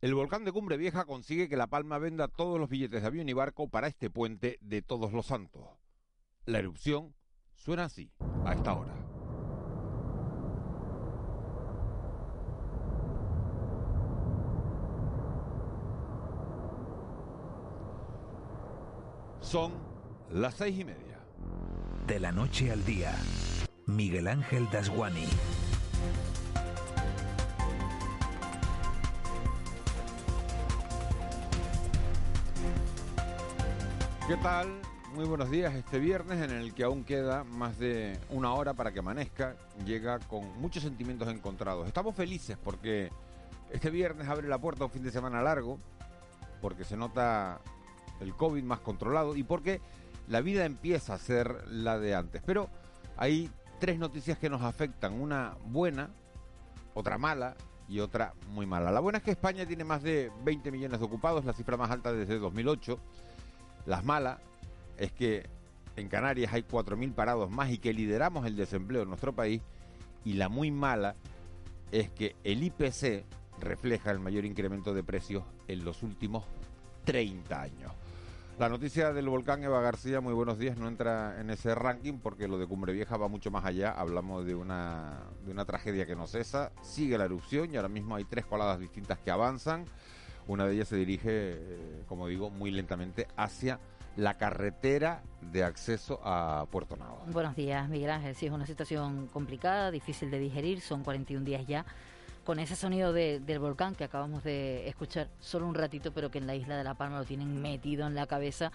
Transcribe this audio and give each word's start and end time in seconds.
El 0.00 0.14
volcán 0.14 0.46
de 0.46 0.52
Cumbre 0.52 0.78
Vieja 0.78 1.04
consigue 1.04 1.46
que 1.50 1.58
La 1.58 1.66
Palma 1.66 1.98
venda 1.98 2.26
todos 2.26 2.58
los 2.58 2.70
billetes 2.70 3.02
de 3.02 3.06
avión 3.06 3.28
y 3.28 3.34
barco 3.34 3.68
para 3.68 3.86
este 3.86 4.08
puente 4.08 4.56
de 4.62 4.80
Todos 4.80 5.12
los 5.12 5.26
Santos. 5.26 5.62
La 6.46 6.58
erupción 6.58 7.14
suena 7.54 7.84
así, 7.84 8.10
a 8.46 8.54
esta 8.54 8.72
hora. 8.72 8.94
Son 19.40 19.72
las 20.30 20.54
seis 20.54 20.78
y 20.78 20.84
media. 20.84 21.18
De 22.06 22.20
la 22.20 22.32
noche 22.32 22.72
al 22.72 22.82
día, 22.86 23.14
Miguel 23.86 24.28
Ángel 24.28 24.66
Dasguani. 24.70 25.26
¿Qué 34.30 34.36
tal? 34.36 34.80
Muy 35.16 35.24
buenos 35.24 35.50
días. 35.50 35.74
Este 35.74 35.98
viernes 35.98 36.40
en 36.40 36.56
el 36.56 36.72
que 36.72 36.84
aún 36.84 37.02
queda 37.02 37.42
más 37.42 37.80
de 37.80 38.16
una 38.30 38.54
hora 38.54 38.74
para 38.74 38.92
que 38.92 39.00
amanezca, 39.00 39.56
llega 39.84 40.20
con 40.20 40.56
muchos 40.60 40.84
sentimientos 40.84 41.26
encontrados. 41.26 41.88
Estamos 41.88 42.14
felices 42.14 42.56
porque 42.62 43.10
este 43.72 43.90
viernes 43.90 44.28
abre 44.28 44.46
la 44.46 44.58
puerta 44.58 44.84
a 44.84 44.86
un 44.86 44.92
fin 44.92 45.02
de 45.02 45.10
semana 45.10 45.42
largo, 45.42 45.80
porque 46.60 46.84
se 46.84 46.96
nota 46.96 47.60
el 48.20 48.32
COVID 48.36 48.62
más 48.62 48.78
controlado 48.78 49.34
y 49.34 49.42
porque 49.42 49.80
la 50.28 50.40
vida 50.42 50.64
empieza 50.64 51.14
a 51.14 51.18
ser 51.18 51.66
la 51.66 51.98
de 51.98 52.14
antes. 52.14 52.40
Pero 52.46 52.68
hay 53.16 53.50
tres 53.80 53.98
noticias 53.98 54.38
que 54.38 54.48
nos 54.48 54.62
afectan, 54.62 55.20
una 55.20 55.56
buena, 55.66 56.08
otra 56.94 57.18
mala 57.18 57.56
y 57.88 57.98
otra 57.98 58.34
muy 58.50 58.64
mala. 58.64 58.92
La 58.92 59.00
buena 59.00 59.18
es 59.18 59.24
que 59.24 59.32
España 59.32 59.66
tiene 59.66 59.82
más 59.82 60.04
de 60.04 60.30
20 60.44 60.70
millones 60.70 61.00
de 61.00 61.04
ocupados, 61.04 61.44
la 61.44 61.52
cifra 61.52 61.76
más 61.76 61.90
alta 61.90 62.12
desde 62.12 62.38
2008. 62.38 62.96
Las 63.90 64.04
malas 64.04 64.38
es 64.98 65.10
que 65.10 65.50
en 65.96 66.06
Canarias 66.06 66.52
hay 66.52 66.62
4.000 66.62 67.12
parados 67.12 67.50
más 67.50 67.70
y 67.72 67.78
que 67.78 67.92
lideramos 67.92 68.46
el 68.46 68.54
desempleo 68.54 69.02
en 69.02 69.08
nuestro 69.08 69.34
país. 69.34 69.62
Y 70.24 70.34
la 70.34 70.48
muy 70.48 70.70
mala 70.70 71.16
es 71.90 72.08
que 72.08 72.36
el 72.44 72.62
IPC 72.62 73.24
refleja 73.58 74.12
el 74.12 74.20
mayor 74.20 74.44
incremento 74.44 74.94
de 74.94 75.02
precios 75.02 75.42
en 75.66 75.84
los 75.84 76.04
últimos 76.04 76.44
30 77.04 77.60
años. 77.60 77.92
La 78.60 78.68
noticia 78.68 79.12
del 79.12 79.28
volcán 79.28 79.64
Eva 79.64 79.80
García, 79.80 80.20
muy 80.20 80.34
buenos 80.34 80.56
días, 80.56 80.76
no 80.76 80.86
entra 80.86 81.40
en 81.40 81.50
ese 81.50 81.74
ranking 81.74 82.20
porque 82.22 82.46
lo 82.46 82.58
de 82.58 82.68
Cumbre 82.68 82.92
Vieja 82.92 83.16
va 83.16 83.26
mucho 83.26 83.50
más 83.50 83.64
allá. 83.64 83.90
Hablamos 83.90 84.46
de 84.46 84.54
una, 84.54 85.18
de 85.44 85.50
una 85.50 85.64
tragedia 85.64 86.06
que 86.06 86.14
no 86.14 86.28
cesa, 86.28 86.70
sigue 86.80 87.18
la 87.18 87.24
erupción 87.24 87.72
y 87.72 87.76
ahora 87.76 87.88
mismo 87.88 88.14
hay 88.14 88.24
tres 88.24 88.46
coladas 88.46 88.78
distintas 88.78 89.18
que 89.18 89.32
avanzan. 89.32 89.84
Una 90.46 90.66
de 90.66 90.74
ellas 90.74 90.88
se 90.88 90.96
dirige, 90.96 91.30
eh, 91.30 92.04
como 92.08 92.26
digo, 92.26 92.50
muy 92.50 92.70
lentamente 92.70 93.26
hacia 93.36 93.78
la 94.16 94.36
carretera 94.36 95.22
de 95.40 95.64
acceso 95.64 96.20
a 96.24 96.66
Puerto 96.70 96.96
Nava. 96.96 97.22
Buenos 97.26 97.54
días, 97.56 97.88
Miguel 97.88 98.10
Ángel. 98.10 98.34
Sí, 98.34 98.46
es 98.46 98.52
una 98.52 98.66
situación 98.66 99.28
complicada, 99.28 99.90
difícil 99.90 100.30
de 100.30 100.38
digerir, 100.38 100.80
son 100.80 101.04
41 101.04 101.44
días 101.44 101.66
ya 101.66 101.84
con 102.44 102.58
ese 102.58 102.74
sonido 102.74 103.12
del 103.12 103.58
volcán 103.58 103.94
que 103.94 104.04
acabamos 104.04 104.42
de 104.42 104.88
escuchar 104.88 105.28
solo 105.40 105.66
un 105.66 105.74
ratito, 105.74 106.12
pero 106.12 106.30
que 106.30 106.38
en 106.38 106.46
la 106.46 106.54
isla 106.54 106.76
de 106.76 106.84
La 106.84 106.94
Palma 106.94 107.18
lo 107.18 107.24
tienen 107.24 107.60
metido 107.60 108.06
en 108.06 108.14
la 108.14 108.26
cabeza 108.26 108.72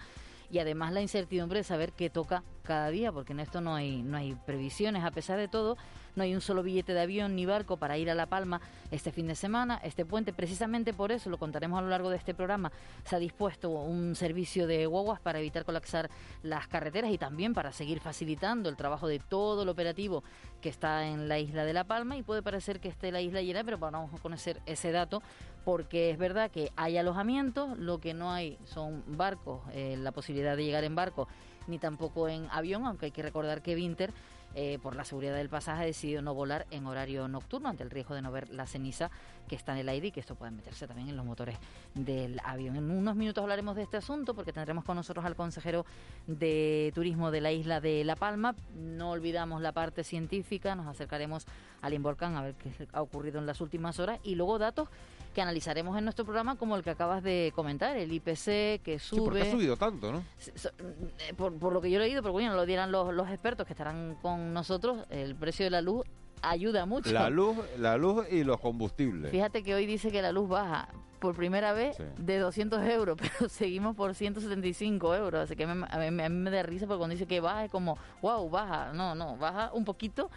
y 0.50 0.60
además 0.60 0.92
la 0.92 1.02
incertidumbre 1.02 1.58
de 1.58 1.64
saber 1.64 1.92
qué 1.92 2.08
toca 2.08 2.42
cada 2.66 2.88
día, 2.90 3.12
porque 3.12 3.32
en 3.32 3.40
esto 3.40 3.60
no 3.60 3.74
hay, 3.74 4.02
no 4.02 4.16
hay 4.16 4.34
previsiones. 4.34 5.04
A 5.04 5.10
pesar 5.10 5.38
de 5.38 5.48
todo, 5.48 5.76
no 6.16 6.22
hay 6.22 6.34
un 6.34 6.40
solo 6.40 6.62
billete 6.62 6.94
de 6.94 7.00
avión 7.00 7.36
ni 7.36 7.46
barco 7.46 7.76
para 7.76 7.98
ir 7.98 8.10
a 8.10 8.14
La 8.14 8.26
Palma 8.26 8.60
este 8.90 9.12
fin 9.12 9.26
de 9.26 9.34
semana, 9.34 9.80
este 9.84 10.04
puente. 10.04 10.32
Precisamente 10.32 10.92
por 10.92 11.12
eso, 11.12 11.30
lo 11.30 11.38
contaremos 11.38 11.78
a 11.78 11.82
lo 11.82 11.88
largo 11.88 12.10
de 12.10 12.16
este 12.16 12.34
programa, 12.34 12.72
se 13.04 13.16
ha 13.16 13.18
dispuesto 13.18 13.70
un 13.70 14.16
servicio 14.16 14.66
de 14.66 14.86
guaguas 14.86 15.20
para 15.20 15.38
evitar 15.38 15.64
colapsar 15.64 16.10
las 16.42 16.66
carreteras 16.68 17.10
y 17.10 17.18
también 17.18 17.54
para 17.54 17.72
seguir 17.72 18.00
facilitando 18.00 18.68
el 18.68 18.76
trabajo 18.76 19.06
de 19.06 19.18
todo 19.18 19.62
el 19.62 19.68
operativo 19.68 20.24
que 20.60 20.68
está 20.68 21.06
en 21.06 21.28
la 21.28 21.38
isla 21.38 21.64
de 21.64 21.72
La 21.72 21.84
Palma 21.84 22.16
y 22.16 22.22
puede 22.22 22.42
parecer 22.42 22.80
que 22.80 22.88
esté 22.88 23.12
la 23.12 23.20
isla 23.20 23.42
llena, 23.42 23.62
pero 23.62 23.78
vamos 23.78 24.12
a 24.12 24.18
conocer 24.18 24.60
ese 24.66 24.92
dato 24.92 25.22
porque 25.66 26.10
es 26.10 26.18
verdad 26.18 26.50
que 26.50 26.70
hay 26.76 26.96
alojamientos, 26.96 27.76
lo 27.76 27.98
que 27.98 28.14
no 28.14 28.30
hay 28.30 28.56
son 28.64 29.02
barcos, 29.06 29.62
eh, 29.72 29.96
la 29.98 30.12
posibilidad 30.12 30.56
de 30.56 30.64
llegar 30.64 30.84
en 30.84 30.94
barco, 30.94 31.28
ni 31.66 31.78
tampoco 31.78 32.28
en 32.28 32.48
avión, 32.50 32.86
aunque 32.86 33.06
hay 33.06 33.12
que 33.12 33.22
recordar 33.22 33.62
que 33.62 33.74
Winter 33.74 34.12
eh, 34.58 34.78
por 34.82 34.96
la 34.96 35.04
seguridad 35.04 35.36
del 35.36 35.50
pasaje, 35.50 35.82
ha 35.82 35.84
decidido 35.84 36.22
no 36.22 36.32
volar 36.32 36.66
en 36.70 36.86
horario 36.86 37.28
nocturno 37.28 37.68
ante 37.68 37.82
el 37.82 37.90
riesgo 37.90 38.14
de 38.14 38.22
no 38.22 38.32
ver 38.32 38.48
la 38.48 38.66
ceniza 38.66 39.10
que 39.48 39.54
está 39.54 39.72
en 39.72 39.78
el 39.78 39.88
aire 39.90 40.06
y 40.06 40.12
que 40.12 40.20
esto 40.20 40.34
puede 40.34 40.50
meterse 40.50 40.86
también 40.86 41.10
en 41.10 41.16
los 41.16 41.26
motores 41.26 41.58
del 41.94 42.40
avión. 42.42 42.74
En 42.76 42.90
unos 42.90 43.16
minutos 43.16 43.42
hablaremos 43.42 43.76
de 43.76 43.82
este 43.82 43.98
asunto 43.98 44.32
porque 44.32 44.54
tendremos 44.54 44.82
con 44.84 44.96
nosotros 44.96 45.26
al 45.26 45.36
consejero 45.36 45.84
de 46.26 46.90
turismo 46.94 47.30
de 47.30 47.42
la 47.42 47.52
isla 47.52 47.82
de 47.82 48.02
La 48.04 48.16
Palma. 48.16 48.54
No 48.74 49.10
olvidamos 49.10 49.60
la 49.60 49.72
parte 49.72 50.04
científica, 50.04 50.74
nos 50.74 50.86
acercaremos 50.86 51.44
al 51.82 51.92
Involcán 51.92 52.36
a 52.36 52.42
ver 52.42 52.54
qué 52.54 52.70
ha 52.94 53.02
ocurrido 53.02 53.38
en 53.38 53.44
las 53.44 53.60
últimas 53.60 53.98
horas 54.00 54.20
y 54.22 54.36
luego 54.36 54.58
datos 54.58 54.88
que 55.36 55.42
analizaremos 55.42 55.98
en 55.98 56.04
nuestro 56.04 56.24
programa 56.24 56.56
como 56.56 56.76
el 56.76 56.82
que 56.82 56.88
acabas 56.88 57.22
de 57.22 57.52
comentar, 57.54 57.94
el 57.94 58.10
IPC 58.10 58.80
que 58.82 58.98
sube. 58.98 59.18
Sí, 59.18 59.20
porque 59.22 59.42
ha 59.42 59.50
subido 59.50 59.76
tanto, 59.76 60.10
¿no? 60.10 60.24
Eh, 60.38 61.34
por, 61.36 61.74
lo 61.74 61.82
que 61.82 61.90
yo 61.90 61.98
he 61.98 62.02
leído, 62.02 62.22
pero 62.22 62.32
bueno, 62.32 62.54
lo 62.54 62.64
dirán 62.64 62.90
los, 62.90 63.12
los 63.12 63.28
expertos 63.28 63.66
que 63.66 63.74
estarán 63.74 64.16
con 64.22 64.54
nosotros, 64.54 65.04
el 65.10 65.36
precio 65.36 65.66
de 65.66 65.70
la 65.70 65.82
luz 65.82 66.06
ayuda 66.40 66.86
mucho. 66.86 67.12
La 67.12 67.28
luz, 67.28 67.54
la 67.76 67.98
luz 67.98 68.24
y 68.30 68.44
los 68.44 68.58
combustibles. 68.60 69.30
Fíjate 69.30 69.62
que 69.62 69.74
hoy 69.74 69.84
dice 69.84 70.10
que 70.10 70.22
la 70.22 70.32
luz 70.32 70.48
baja 70.48 70.88
por 71.20 71.34
primera 71.34 71.74
vez 71.74 71.98
de 72.16 72.38
200 72.38 72.82
euros, 72.86 73.18
pero 73.20 73.50
seguimos 73.50 73.94
por 73.94 74.14
175 74.14 75.14
euros. 75.16 75.42
Así 75.42 75.54
que 75.54 75.64
a 75.64 75.74
mí, 75.74 75.84
a 75.86 75.98
mí 75.98 76.10
me 76.30 76.50
da 76.50 76.62
risa 76.62 76.86
porque 76.86 76.98
cuando 76.98 77.12
dice 77.12 77.26
que 77.26 77.40
baja 77.40 77.66
es 77.66 77.70
como, 77.70 77.98
wow, 78.22 78.48
baja. 78.48 78.94
No, 78.94 79.14
no, 79.14 79.36
baja 79.36 79.70
un 79.74 79.84
poquito 79.84 80.30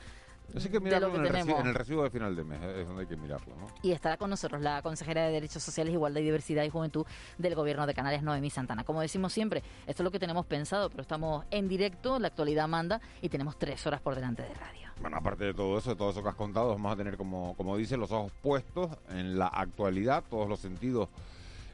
Así 0.55 0.69
que 0.69 0.79
mirarlo 0.79 1.15
en, 1.15 1.21
el 1.21 1.29
recibo, 1.29 1.59
en, 1.59 1.67
el 1.67 1.75
recibo, 1.75 2.03
de 2.03 2.09
final 2.09 2.35
de 2.35 2.43
mes, 2.43 2.61
es 2.61 2.87
donde 2.87 3.01
hay 3.01 3.07
que 3.07 3.17
mirarlo. 3.17 3.55
¿no? 3.55 3.67
Y 3.81 3.91
estará 3.91 4.17
con 4.17 4.29
nosotros 4.29 4.61
la 4.61 4.81
consejera 4.81 5.25
de 5.25 5.31
Derechos 5.31 5.63
Sociales, 5.63 5.93
Igualdad 5.93 6.21
y 6.21 6.23
Diversidad 6.25 6.63
y 6.63 6.69
Juventud 6.69 7.05
del 7.37 7.55
Gobierno 7.55 7.85
de 7.85 7.93
Canarias, 7.93 8.23
Noemí 8.23 8.49
Santana. 8.49 8.83
Como 8.83 9.01
decimos 9.01 9.33
siempre, 9.33 9.63
esto 9.87 10.03
es 10.03 10.05
lo 10.05 10.11
que 10.11 10.19
tenemos 10.19 10.45
pensado, 10.45 10.89
pero 10.89 11.01
estamos 11.01 11.45
en 11.51 11.67
directo, 11.67 12.19
la 12.19 12.27
actualidad 12.27 12.67
manda 12.67 13.01
y 13.21 13.29
tenemos 13.29 13.57
tres 13.57 13.85
horas 13.85 14.01
por 14.01 14.15
delante 14.15 14.43
de 14.43 14.53
radio. 14.53 14.89
Bueno, 15.01 15.17
aparte 15.17 15.45
de 15.45 15.53
todo 15.53 15.77
eso, 15.77 15.91
de 15.91 15.95
todo 15.95 16.09
eso 16.09 16.21
que 16.21 16.29
has 16.29 16.35
contado, 16.35 16.69
vamos 16.69 16.91
a 16.91 16.95
tener, 16.97 17.15
como, 17.15 17.55
como 17.55 17.77
dicen, 17.77 17.99
los 17.99 18.11
ojos 18.11 18.31
puestos 18.41 18.89
en 19.09 19.37
la 19.39 19.47
actualidad, 19.47 20.23
todos 20.29 20.49
los 20.49 20.59
sentidos 20.59 21.07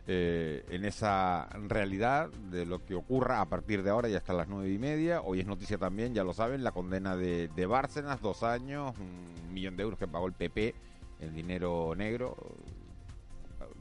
eh, 0.08 0.64
en 0.70 0.86
esa 0.86 1.48
realidad 1.68 2.30
de 2.30 2.66
lo 2.66 2.86
que 2.86 2.96
ocurra 2.96 3.42
a 3.42 3.50
partir 3.50 3.82
de 3.84 3.90
ahora 3.90 4.10
y 4.10 4.16
hasta 4.16 4.34
las 4.34 4.48
nueve 4.48 4.70
y 4.70 4.78
media. 4.78 5.22
Hoy 5.22 5.40
es 5.40 5.48
noticia 5.48 5.78
también, 5.78 6.14
ya 6.14 6.24
lo 6.24 6.34
saben, 6.34 6.64
la 6.64 6.72
condena 6.72 7.16
de, 7.16 7.48
de 7.48 7.66
Bárcenas, 7.66 8.22
dos 8.22 8.44
años, 8.44 8.94
un 9.00 9.54
millón 9.54 9.76
de 9.76 9.84
euros 9.84 9.98
que 9.98 10.08
pagó 10.08 10.28
el 10.28 10.34
PP, 10.34 10.76
el 11.20 11.34
dinero 11.34 11.94
negro, 11.96 12.36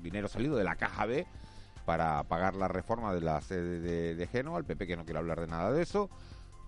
dinero 0.03 0.29
salido 0.29 0.57
de 0.57 0.65
la 0.65 0.77
caja 0.77 1.07
B 1.07 1.27
para 1.85 2.23
pagar 2.25 2.57
la 2.57 2.69
reforma 2.69 3.13
de 3.13 3.21
la 3.21 3.41
sede 3.41 3.81
de, 3.81 4.15
de 4.15 4.27
Génova, 4.27 4.59
el 4.59 4.65
PP 4.65 4.87
que 4.87 4.97
no 4.97 5.05
quiere 5.05 5.19
hablar 5.19 5.41
de 5.41 5.47
nada 5.47 5.73
de 5.73 5.83
eso. 5.83 6.09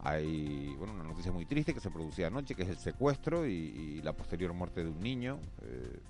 Hay 0.00 0.74
bueno, 0.76 0.92
una 0.94 1.04
noticia 1.04 1.32
muy 1.32 1.46
triste 1.46 1.72
que 1.72 1.80
se 1.80 1.90
producía 1.90 2.26
anoche, 2.26 2.54
que 2.54 2.62
es 2.62 2.68
el 2.68 2.76
secuestro 2.76 3.46
y, 3.46 4.00
la 4.02 4.12
posterior 4.12 4.52
muerte 4.52 4.84
de 4.84 4.90
un 4.90 5.00
niño. 5.00 5.38
Eh, 5.62 6.00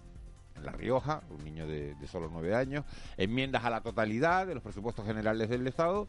en 0.56 0.64
La 0.64 0.72
Rioja, 0.72 1.22
un 1.30 1.44
niño 1.44 1.66
de, 1.66 1.94
solo 2.10 2.28
nueve 2.30 2.54
años, 2.54 2.84
enmiendas 3.16 3.64
a 3.64 3.70
la 3.70 3.80
totalidad 3.80 4.46
de 4.46 4.54
los 4.54 4.62
presupuestos 4.62 5.06
generales 5.06 5.48
del 5.48 5.66
Estado 5.66 6.08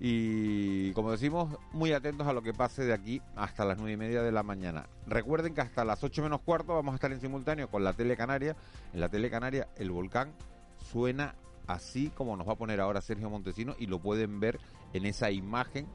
y, 0.00 0.92
como 0.92 1.12
decimos, 1.12 1.56
muy 1.72 1.92
atentos 1.92 2.26
a 2.26 2.32
lo 2.32 2.42
que 2.42 2.52
pase 2.52 2.84
de 2.84 2.92
aquí 2.92 3.22
hasta 3.36 3.64
las 3.64 3.78
nueve 3.78 3.92
y 3.92 3.96
media 3.96 4.22
de 4.22 4.32
la 4.32 4.42
mañana. 4.42 4.86
Recuerden 5.06 5.54
que 5.54 5.60
hasta 5.60 5.84
las 5.84 6.02
ocho 6.02 6.22
menos 6.22 6.40
cuarto 6.40 6.74
vamos 6.74 6.92
a 6.92 6.96
estar 6.96 7.12
en 7.12 7.20
simultáneo 7.20 7.68
con 7.70 7.84
la 7.84 7.92
Tele 7.92 8.16
Canaria. 8.16 8.56
En 8.92 9.00
la 9.00 9.08
Tele 9.08 9.30
Canaria 9.30 9.68
el 9.76 9.90
volcán 9.90 10.32
suena 10.90 11.34
así 11.66 12.10
como 12.10 12.36
nos 12.36 12.46
va 12.48 12.52
a 12.52 12.56
poner 12.56 12.80
ahora 12.80 13.00
Sergio 13.00 13.30
Montesino 13.30 13.74
y 13.78 13.86
lo 13.86 14.00
pueden 14.00 14.40
ver 14.40 14.58
en 14.92 15.06
esa 15.06 15.30
imagen 15.30 15.86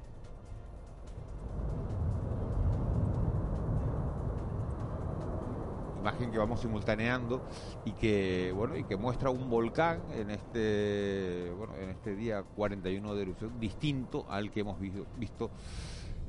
imagen 5.99 6.31
que 6.31 6.37
vamos 6.37 6.61
simultaneando 6.61 7.43
y 7.83 7.93
que 7.93 8.51
bueno 8.55 8.75
y 8.75 8.85
que 8.85 8.95
muestra 8.95 9.29
un 9.29 9.49
volcán 9.49 10.01
en 10.09 10.31
este 10.31 11.51
bueno 11.55 11.75
en 11.75 11.89
este 11.89 12.15
día 12.15 12.43
41 12.43 13.15
de 13.15 13.21
erupción 13.21 13.59
distinto 13.59 14.25
al 14.29 14.49
que 14.49 14.61
hemos 14.61 14.79
visto, 14.79 15.07
visto 15.15 15.51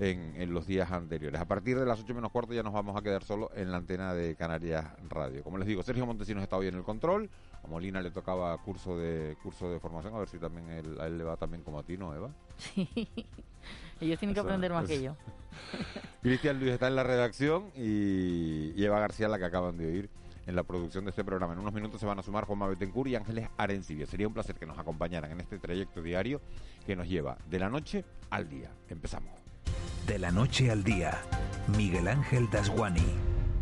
en, 0.01 0.53
los 0.53 0.67
días 0.67 0.91
anteriores. 0.91 1.41
A 1.41 1.47
partir 1.47 1.79
de 1.79 1.85
las 1.85 2.01
8 2.01 2.15
menos 2.15 2.33
cuarto 2.33 2.55
ya 2.55 2.63
nos 2.63 2.73
vamos 2.73 2.97
a 2.97 3.03
quedar 3.03 3.23
solo 3.23 3.51
en 3.55 3.71
la 3.71 3.77
antena 3.77 4.15
de 4.15 4.35
Canarias 4.35 4.87
Radio. 5.09 5.45
Como 5.45 5.59
les 5.59 5.69
digo, 5.69 5.83
Sergio 5.83 6.07
Montesinos 6.07 6.43
está 6.43 6.57
hoy 6.57 6.69
en 6.69 6.75
el 6.75 6.83
control. 6.83 7.29
A 7.63 7.69
Molina 7.69 8.01
le 8.01 8.11
tocaba 8.11 8.57
curso 8.59 8.97
de 8.97 9.37
curso 9.43 9.71
de 9.71 9.79
formación, 9.79 10.15
a 10.15 10.19
ver 10.19 10.29
si 10.29 10.39
también 10.39 10.71
a 10.71 11.07
él 11.07 11.19
le 11.19 11.25
va 11.25 11.37
también 11.37 11.63
como 11.63 11.79
a 11.79 11.83
ti, 11.83 11.99
¿no, 11.99 12.15
Eva? 12.15 12.31
Sí. 12.57 12.89
Ellos 14.01 14.19
tienen 14.19 14.35
que 14.35 14.41
aprender 14.41 14.73
más 14.73 14.89
que 14.89 15.03
yo. 15.03 15.17
Cristian 16.23 16.59
Luis 16.59 16.73
está 16.73 16.89
en 16.89 16.97
la 16.97 17.03
redacción 17.03 17.71
y, 17.77 18.83
Eva 18.83 18.99
García, 19.01 19.29
la 19.29 19.39
que 19.39 19.45
acaban 19.45 19.77
de 19.77 19.87
oír, 19.87 20.11
en 20.47 20.57
la 20.57 20.63
producción 20.63 21.05
de 21.05 21.11
este 21.11 21.23
programa. 21.23 21.53
En 21.53 21.59
unos 21.59 21.75
minutos 21.75 22.01
se 22.01 22.07
van 22.07 22.19
a 22.19 22.23
sumar 22.23 22.45
Juanma 22.45 22.67
Betancourt 22.69 23.11
y 23.11 23.17
Ángeles 23.17 23.51
Arencibia. 23.59 24.07
Sería 24.07 24.27
un 24.27 24.33
placer 24.33 24.57
que 24.57 24.65
nos 24.65 24.79
acompañaran 24.79 25.31
en 25.31 25.41
este 25.41 25.59
trayecto 25.59 26.01
diario 26.01 26.41
que 26.87 26.97
nos 26.97 27.07
lleva 27.07 27.37
de 27.51 27.59
la 27.59 27.69
noche 27.69 28.05
al 28.31 28.49
día. 28.49 28.71
Empezamos. 28.89 29.40
De 30.07 30.19
la 30.19 30.31
noche 30.31 30.71
al 30.71 30.83
día, 30.83 31.23
Miguel 31.77 32.09
Ángel 32.09 32.51
Dasguani. 32.51 33.05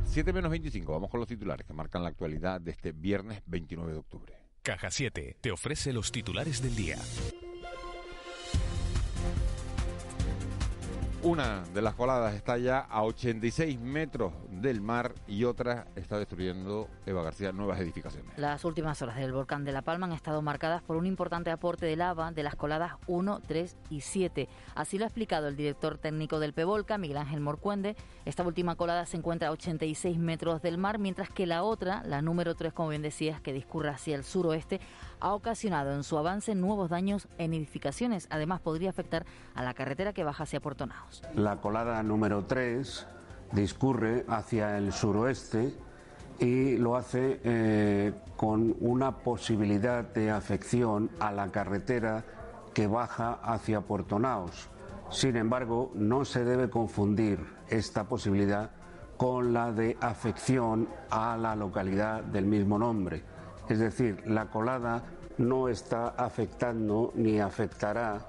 7 0.06 0.32
menos 0.32 0.50
25, 0.50 0.92
vamos 0.92 1.10
con 1.10 1.20
los 1.20 1.28
titulares 1.28 1.66
que 1.66 1.74
marcan 1.74 2.02
la 2.02 2.08
actualidad 2.08 2.60
de 2.60 2.70
este 2.70 2.92
viernes 2.92 3.42
29 3.46 3.92
de 3.92 3.98
octubre. 3.98 4.34
Caja 4.62 4.90
7 4.90 5.36
te 5.40 5.50
ofrece 5.50 5.92
los 5.92 6.10
titulares 6.10 6.62
del 6.62 6.74
día. 6.74 6.98
Una 11.22 11.64
de 11.74 11.82
las 11.82 11.94
coladas 11.94 12.34
está 12.34 12.58
ya 12.58 12.78
a 12.78 13.02
86 13.02 13.78
metros 13.80 14.32
del 14.60 14.80
mar 14.80 15.14
y 15.26 15.44
otra 15.44 15.86
está 15.96 16.18
destruyendo, 16.18 16.88
Eva 17.06 17.22
García, 17.22 17.52
nuevas 17.52 17.80
edificaciones. 17.80 18.36
Las 18.36 18.64
últimas 18.64 19.00
horas 19.02 19.16
del 19.16 19.32
volcán 19.32 19.64
de 19.64 19.72
La 19.72 19.82
Palma 19.82 20.06
han 20.06 20.12
estado 20.12 20.42
marcadas 20.42 20.82
por 20.82 20.96
un 20.96 21.06
importante 21.06 21.50
aporte 21.50 21.86
de 21.86 21.96
lava 21.96 22.32
de 22.32 22.42
las 22.42 22.56
coladas 22.56 22.94
1, 23.06 23.40
3 23.46 23.76
y 23.90 24.00
7. 24.00 24.48
Así 24.74 24.98
lo 24.98 25.04
ha 25.04 25.08
explicado 25.08 25.48
el 25.48 25.56
director 25.56 25.98
técnico 25.98 26.40
del 26.40 26.52
PEVOLCA, 26.52 26.98
Miguel 26.98 27.18
Ángel 27.18 27.40
Morcuende. 27.40 27.96
Esta 28.24 28.42
última 28.42 28.76
colada 28.76 29.06
se 29.06 29.16
encuentra 29.16 29.48
a 29.48 29.52
86 29.52 30.18
metros 30.18 30.62
del 30.62 30.78
mar, 30.78 30.98
mientras 30.98 31.30
que 31.30 31.46
la 31.46 31.62
otra, 31.62 32.02
la 32.04 32.22
número 32.22 32.54
3, 32.54 32.72
como 32.72 32.90
bien 32.90 33.02
decías, 33.02 33.40
que 33.40 33.52
discurre 33.52 33.90
hacia 33.90 34.16
el 34.16 34.24
suroeste, 34.24 34.80
ha 35.20 35.32
ocasionado 35.34 35.92
en 35.94 36.04
su 36.04 36.18
avance 36.18 36.54
nuevos 36.54 36.90
daños 36.90 37.28
en 37.38 37.54
edificaciones. 37.54 38.26
Además, 38.30 38.60
podría 38.60 38.90
afectar 38.90 39.24
a 39.54 39.62
la 39.62 39.74
carretera 39.74 40.12
que 40.12 40.24
baja 40.24 40.44
hacia 40.44 40.60
Puerto 40.60 40.86
Naos. 40.86 41.22
La 41.34 41.60
colada 41.60 42.02
número 42.02 42.44
3 42.44 43.06
discurre 43.52 44.24
hacia 44.28 44.76
el 44.78 44.92
suroeste 44.92 45.74
y 46.38 46.76
lo 46.76 46.96
hace 46.96 47.40
eh, 47.42 48.12
con 48.36 48.76
una 48.80 49.18
posibilidad 49.18 50.04
de 50.04 50.30
afección 50.30 51.10
a 51.18 51.32
la 51.32 51.48
carretera 51.48 52.24
que 52.72 52.86
baja 52.86 53.40
hacia 53.42 53.80
Puerto 53.80 54.18
Naos. 54.18 54.68
Sin 55.10 55.36
embargo, 55.36 55.90
no 55.94 56.24
se 56.24 56.44
debe 56.44 56.70
confundir 56.70 57.40
esta 57.68 58.04
posibilidad 58.04 58.70
con 59.16 59.52
la 59.52 59.72
de 59.72 59.96
afección 60.00 60.88
a 61.10 61.36
la 61.36 61.56
localidad 61.56 62.22
del 62.22 62.44
mismo 62.44 62.78
nombre. 62.78 63.24
Es 63.68 63.80
decir, 63.80 64.22
la 64.26 64.46
colada 64.46 65.02
no 65.38 65.68
está 65.68 66.08
afectando 66.10 67.12
ni 67.16 67.40
afectará 67.40 68.20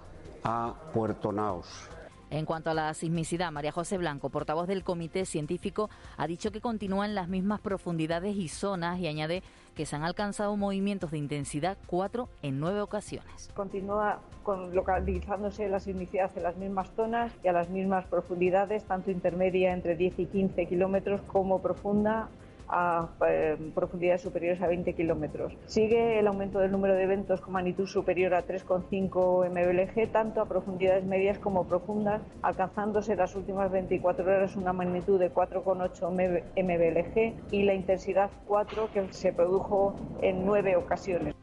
a 0.44 0.74
Puerto 0.94 1.32
Naos. 1.32 1.90
En 2.32 2.46
cuanto 2.46 2.70
a 2.70 2.76
la 2.76 2.94
sismicidad, 2.94 3.52
María 3.52 3.72
José 3.72 3.98
Blanco, 3.98 4.30
portavoz 4.30 4.68
del 4.68 4.84
Comité 4.84 5.26
Científico, 5.26 5.90
ha 6.16 6.28
dicho 6.28 6.52
que 6.52 6.62
continúan 6.62 7.16
las 7.16 7.28
mismas 7.28 7.60
profundidades 7.60 8.36
y 8.36 8.50
zonas 8.50 9.00
y 9.00 9.08
añade 9.08 9.42
que 9.76 9.88
se 9.88 9.96
han 9.96 10.04
alcanzado 10.04 10.56
movimientos 10.56 11.10
de 11.10 11.18
intensidad 11.18 11.78
4 11.88 12.30
en 12.44 12.60
nueve 12.60 12.82
ocasiones. 12.82 13.50
Continúa 13.56 14.20
con 14.44 14.76
localizándose 14.76 15.70
la 15.70 15.80
sismicidad 15.80 16.30
en 16.36 16.44
las 16.44 16.58
mismas 16.58 16.92
zonas 16.96 17.32
y 17.44 17.48
a 17.48 17.54
las 17.54 17.70
mismas 17.70 18.06
profundidades, 18.06 18.84
tanto 18.84 19.10
intermedia 19.10 19.74
entre 19.74 19.96
10 19.96 20.20
y 20.20 20.26
15 20.28 20.68
kilómetros 20.68 21.22
como 21.24 21.62
profunda 21.62 22.30
a 22.70 23.10
eh, 23.28 23.58
profundidades 23.74 24.22
superiores 24.22 24.62
a 24.62 24.68
20 24.68 24.94
kilómetros. 24.94 25.54
Sigue 25.66 26.20
el 26.20 26.28
aumento 26.28 26.60
del 26.60 26.72
número 26.72 26.94
de 26.94 27.04
eventos 27.04 27.42
con 27.42 27.54
magnitud 27.54 27.88
superior 27.88 28.34
a 28.34 28.46
3,5 28.46 29.50
mblg, 29.50 30.12
tanto 30.12 30.42
a 30.42 30.46
profundidades 30.48 31.04
medias 31.04 31.40
como 31.40 31.68
profundas, 31.68 32.22
alcanzándose 32.42 33.16
las 33.16 33.36
últimas 33.36 33.72
24 33.72 34.24
horas 34.24 34.56
una 34.56 34.74
magnitud 34.74 35.20
de 35.20 35.32
4,8 35.34 36.12
mblg 36.56 37.54
y 37.54 37.64
la 37.64 37.74
intensidad 37.74 38.30
4 38.48 38.90
que 38.94 39.12
se 39.14 39.34
produjo 39.34 39.96
en 40.22 40.46
nueve 40.46 40.76
ocasiones. 40.76 41.36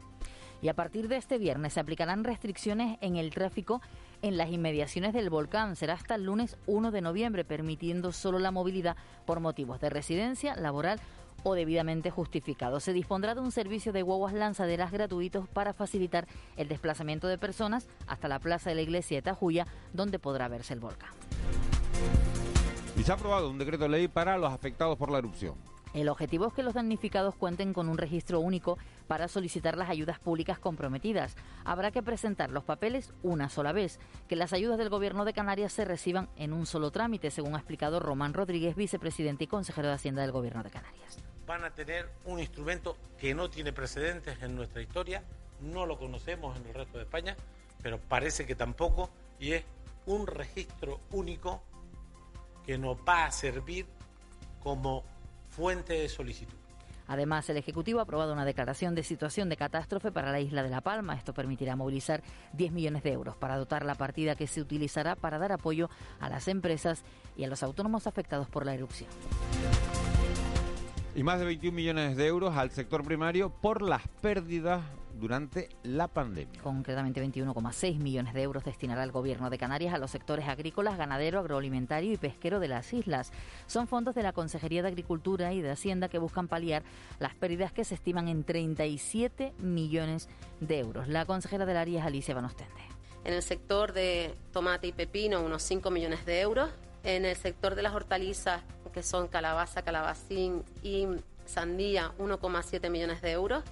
Y 0.61 0.69
a 0.69 0.73
partir 0.73 1.07
de 1.07 1.17
este 1.17 1.37
viernes 1.37 1.73
se 1.73 1.79
aplicarán 1.79 2.23
restricciones 2.23 2.97
en 3.01 3.15
el 3.15 3.31
tráfico 3.31 3.81
en 4.27 4.37
las 4.37 4.51
inmediaciones 4.51 5.13
del 5.13 5.29
volcán. 5.29 5.75
Será 5.75 5.93
hasta 5.93 6.15
el 6.15 6.23
lunes 6.23 6.57
1 6.67 6.91
de 6.91 7.01
noviembre, 7.01 7.45
permitiendo 7.45 8.11
solo 8.11 8.39
la 8.39 8.51
movilidad 8.51 8.97
por 9.25 9.39
motivos 9.39 9.79
de 9.79 9.89
residencia, 9.89 10.55
laboral 10.55 10.99
o 11.43 11.53
debidamente 11.53 12.11
justificado. 12.11 12.79
Se 12.79 12.93
dispondrá 12.93 13.35
de 13.35 13.41
un 13.41 13.51
servicio 13.51 13.93
de 13.93 14.01
guaguas 14.01 14.33
lanzaderas 14.33 14.91
gratuitos 14.91 15.47
para 15.47 15.73
facilitar 15.73 16.27
el 16.57 16.67
desplazamiento 16.67 17.27
de 17.27 17.37
personas 17.37 17.87
hasta 18.07 18.27
la 18.27 18.39
plaza 18.39 18.69
de 18.69 18.75
la 18.75 18.81
iglesia 18.81 19.17
de 19.17 19.21
Tajuya, 19.21 19.65
donde 19.93 20.19
podrá 20.19 20.47
verse 20.47 20.73
el 20.73 20.79
volcán. 20.79 21.11
Y 22.97 23.03
se 23.03 23.11
ha 23.11 23.15
aprobado 23.15 23.49
un 23.49 23.57
decreto 23.57 23.83
de 23.83 23.89
ley 23.89 24.07
para 24.07 24.37
los 24.37 24.51
afectados 24.51 24.97
por 24.97 25.11
la 25.11 25.19
erupción. 25.19 25.55
El 25.93 26.09
objetivo 26.09 26.47
es 26.47 26.53
que 26.53 26.63
los 26.63 26.73
damnificados 26.73 27.35
cuenten 27.35 27.73
con 27.73 27.89
un 27.89 27.97
registro 27.97 28.39
único 28.39 28.77
para 29.07 29.27
solicitar 29.27 29.77
las 29.77 29.89
ayudas 29.89 30.19
públicas 30.19 30.59
comprometidas. 30.59 31.35
Habrá 31.65 31.91
que 31.91 32.03
presentar 32.03 32.51
los 32.51 32.63
papeles 32.63 33.13
una 33.23 33.49
sola 33.49 33.71
vez, 33.71 33.99
que 34.27 34.35
las 34.35 34.53
ayudas 34.53 34.77
del 34.77 34.89
Gobierno 34.89 35.25
de 35.25 35.33
Canarias 35.33 35.73
se 35.73 35.85
reciban 35.85 36.29
en 36.35 36.53
un 36.53 36.65
solo 36.65 36.91
trámite, 36.91 37.31
según 37.31 37.55
ha 37.55 37.59
explicado 37.59 37.99
Román 37.99 38.33
Rodríguez, 38.33 38.75
vicepresidente 38.75 39.45
y 39.45 39.47
consejero 39.47 39.87
de 39.87 39.95
Hacienda 39.95 40.21
del 40.21 40.31
Gobierno 40.31 40.63
de 40.63 40.69
Canarias. 40.69 41.17
Van 41.45 41.63
a 41.63 41.71
tener 41.71 42.09
un 42.25 42.39
instrumento 42.39 42.97
que 43.17 43.33
no 43.33 43.49
tiene 43.49 43.71
precedentes 43.71 44.41
en 44.41 44.55
nuestra 44.55 44.81
historia, 44.81 45.23
no 45.61 45.85
lo 45.85 45.97
conocemos 45.97 46.57
en 46.57 46.67
el 46.67 46.73
resto 46.73 46.97
de 46.97 47.05
España, 47.05 47.35
pero 47.81 47.99
parece 47.99 48.45
que 48.45 48.55
tampoco, 48.55 49.09
y 49.39 49.53
es 49.53 49.63
un 50.05 50.27
registro 50.27 50.99
único 51.11 51.61
que 52.65 52.77
nos 52.77 52.97
va 52.97 53.25
a 53.25 53.31
servir 53.31 53.85
como 54.61 55.03
fuente 55.57 55.93
de 55.93 56.07
solicitud. 56.07 56.53
Además, 57.07 57.49
el 57.49 57.57
Ejecutivo 57.57 57.99
ha 57.99 58.03
aprobado 58.03 58.31
una 58.31 58.45
declaración 58.45 58.93
de 58.93 59.01
situación 59.01 59.49
de 59.49 59.57
catástrofe 59.57 60.11
para 60.11 60.31
la 60.31 60.39
isla 60.39 60.61
de 60.61 60.69
La 60.69 60.81
Palma. 60.81 61.15
Esto 61.15 61.33
permitirá 61.33 61.75
movilizar 61.75 62.21
10 62.53 62.71
millones 62.73 63.01
de 63.01 63.13
euros 63.13 63.35
para 63.35 63.57
dotar 63.57 63.83
la 63.83 63.95
partida 63.95 64.35
que 64.35 64.45
se 64.45 64.61
utilizará 64.61 65.15
para 65.15 65.39
dar 65.39 65.51
apoyo 65.51 65.89
a 66.19 66.29
las 66.29 66.47
empresas 66.47 67.01
y 67.35 67.43
a 67.43 67.47
los 67.47 67.63
autónomos 67.63 68.05
afectados 68.05 68.49
por 68.49 68.65
la 68.65 68.75
erupción. 68.75 69.09
Y 71.15 71.23
más 71.23 71.39
de 71.39 71.45
21 71.45 71.75
millones 71.75 72.17
de 72.17 72.27
euros 72.27 72.55
al 72.55 72.69
sector 72.69 73.03
primario 73.03 73.49
por 73.49 73.81
las 73.81 74.07
pérdidas 74.21 74.83
durante 75.19 75.69
la 75.83 76.07
pandemia. 76.07 76.61
Concretamente 76.61 77.23
21,6 77.23 77.97
millones 77.99 78.33
de 78.33 78.41
euros 78.41 78.63
destinará 78.63 79.03
el 79.03 79.11
Gobierno 79.11 79.49
de 79.49 79.57
Canarias 79.57 79.93
a 79.93 79.97
los 79.97 80.11
sectores 80.11 80.47
agrícolas, 80.47 80.97
ganadero, 80.97 81.39
agroalimentario 81.39 82.13
y 82.13 82.17
pesquero 82.17 82.59
de 82.59 82.67
las 82.67 82.93
islas. 82.93 83.31
Son 83.65 83.87
fondos 83.87 84.15
de 84.15 84.23
la 84.23 84.33
Consejería 84.33 84.81
de 84.81 84.89
Agricultura 84.89 85.53
y 85.53 85.61
de 85.61 85.71
Hacienda 85.71 86.09
que 86.09 86.19
buscan 86.19 86.47
paliar 86.47 86.83
las 87.19 87.35
pérdidas 87.35 87.71
que 87.71 87.83
se 87.83 87.95
estiman 87.95 88.27
en 88.27 88.43
37 88.43 89.53
millones 89.59 90.29
de 90.59 90.79
euros. 90.79 91.07
La 91.07 91.25
consejera 91.25 91.65
del 91.65 91.77
área 91.77 91.99
es 91.99 92.05
Alicia 92.05 92.35
Banostende. 92.35 92.73
En 93.25 93.33
el 93.33 93.43
sector 93.43 93.93
de 93.93 94.35
tomate 94.53 94.87
y 94.87 94.91
pepino, 94.91 95.41
unos 95.41 95.63
5 95.63 95.91
millones 95.91 96.25
de 96.25 96.39
euros. 96.41 96.69
En 97.03 97.25
el 97.25 97.35
sector 97.35 97.75
de 97.75 97.81
las 97.81 97.93
hortalizas, 97.93 98.63
que 98.93 99.03
son 99.03 99.27
calabaza, 99.27 99.81
calabacín 99.81 100.63
y 100.83 101.07
sandía, 101.45 102.13
1,7 102.17 102.89
millones 102.89 103.21
de 103.21 103.31
euros 103.31 103.63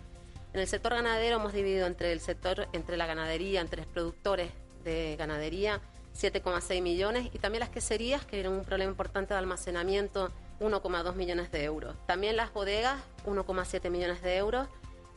en 0.56 0.62
el 0.62 0.68
sector 0.68 0.94
ganadero 0.94 1.36
hemos 1.36 1.52
dividido 1.52 1.86
entre 1.86 2.14
el 2.14 2.22
sector, 2.22 2.70
entre 2.72 2.96
la 2.96 3.06
ganadería, 3.06 3.60
entre 3.60 3.82
los 3.82 3.88
productores 3.88 4.52
de 4.86 5.18
ganadería, 5.18 5.82
7,6 6.18 6.82
millones 6.82 7.30
y 7.34 7.40
también 7.40 7.60
las 7.60 7.68
queserías, 7.68 8.26
que 8.26 8.40
eran 8.40 8.54
un 8.54 8.64
problema 8.64 8.90
importante 8.90 9.34
de 9.34 9.38
almacenamiento, 9.38 10.32
1,2 10.62 11.16
millones 11.16 11.52
de 11.52 11.66
euros. 11.66 11.98
También 12.08 12.38
las 12.38 12.54
bodegas, 12.54 13.02
1,7 13.26 13.90
millones 13.90 14.22
de 14.22 14.38
euros 14.38 14.70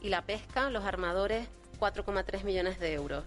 y 0.03 0.09
la 0.09 0.23
pesca, 0.23 0.71
los 0.71 0.85
armadores, 0.85 1.47
4,3 1.79 2.43
millones 2.43 2.81
de 2.81 2.95
euros. 2.95 3.23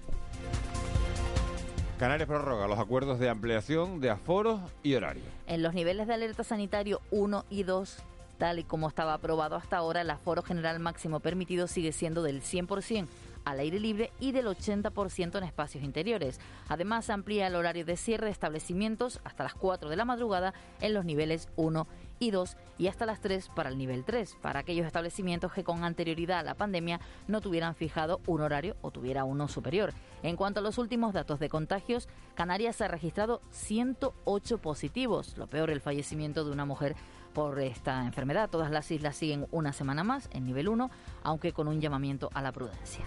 Canarias 1.97 2.27
prorroga 2.27 2.67
los 2.67 2.79
acuerdos 2.79 3.19
de 3.19 3.29
ampliación 3.29 4.01
de 4.01 4.09
aforos 4.09 4.59
y 4.83 4.95
horarios. 4.95 5.27
En 5.47 5.63
los 5.63 5.73
niveles 5.73 6.07
de 6.07 6.15
alerta 6.15 6.43
sanitario 6.43 6.99
1 7.11 7.45
y 7.49 7.63
2 7.63 7.99
tal 8.41 8.57
y 8.57 8.63
como 8.63 8.87
estaba 8.87 9.13
aprobado 9.13 9.55
hasta 9.55 9.77
ahora, 9.77 10.01
el 10.01 10.09
aforo 10.09 10.41
general 10.41 10.79
máximo 10.79 11.19
permitido 11.19 11.67
sigue 11.67 11.91
siendo 11.91 12.23
del 12.23 12.41
100% 12.41 13.05
al 13.45 13.59
aire 13.59 13.79
libre 13.79 14.11
y 14.19 14.31
del 14.31 14.47
80% 14.47 15.37
en 15.37 15.43
espacios 15.43 15.83
interiores. 15.83 16.39
Además, 16.67 17.11
amplía 17.11 17.45
el 17.45 17.55
horario 17.55 17.85
de 17.85 17.97
cierre 17.97 18.25
de 18.25 18.31
establecimientos 18.31 19.19
hasta 19.23 19.43
las 19.43 19.53
4 19.53 19.89
de 19.89 19.95
la 19.95 20.05
madrugada 20.05 20.55
en 20.79 20.95
los 20.95 21.05
niveles 21.05 21.49
1 21.55 21.85
y 22.17 22.31
2 22.31 22.57
y 22.79 22.87
hasta 22.87 23.05
las 23.05 23.19
3 23.21 23.49
para 23.55 23.69
el 23.69 23.77
nivel 23.77 24.03
3, 24.05 24.35
para 24.41 24.61
aquellos 24.61 24.87
establecimientos 24.87 25.53
que 25.53 25.63
con 25.63 25.83
anterioridad 25.83 26.39
a 26.39 26.43
la 26.43 26.55
pandemia 26.55 26.99
no 27.27 27.41
tuvieran 27.41 27.75
fijado 27.75 28.21
un 28.25 28.41
horario 28.41 28.75
o 28.81 28.89
tuviera 28.89 29.23
uno 29.23 29.47
superior. 29.49 29.93
En 30.23 30.35
cuanto 30.35 30.61
a 30.61 30.63
los 30.63 30.79
últimos 30.79 31.13
datos 31.13 31.39
de 31.39 31.49
contagios, 31.49 32.07
Canarias 32.33 32.81
ha 32.81 32.87
registrado 32.87 33.41
108 33.51 34.57
positivos, 34.59 35.37
lo 35.37 35.45
peor 35.45 35.69
el 35.69 35.81
fallecimiento 35.81 36.43
de 36.43 36.51
una 36.51 36.65
mujer 36.65 36.95
por 37.33 37.59
esta 37.59 38.05
enfermedad. 38.05 38.49
Todas 38.49 38.71
las 38.71 38.89
islas 38.91 39.15
siguen 39.15 39.47
una 39.51 39.73
semana 39.73 40.03
más 40.03 40.29
en 40.31 40.45
nivel 40.45 40.69
1, 40.69 40.89
aunque 41.23 41.53
con 41.53 41.67
un 41.67 41.81
llamamiento 41.81 42.29
a 42.33 42.41
la 42.41 42.51
prudencia. 42.51 43.05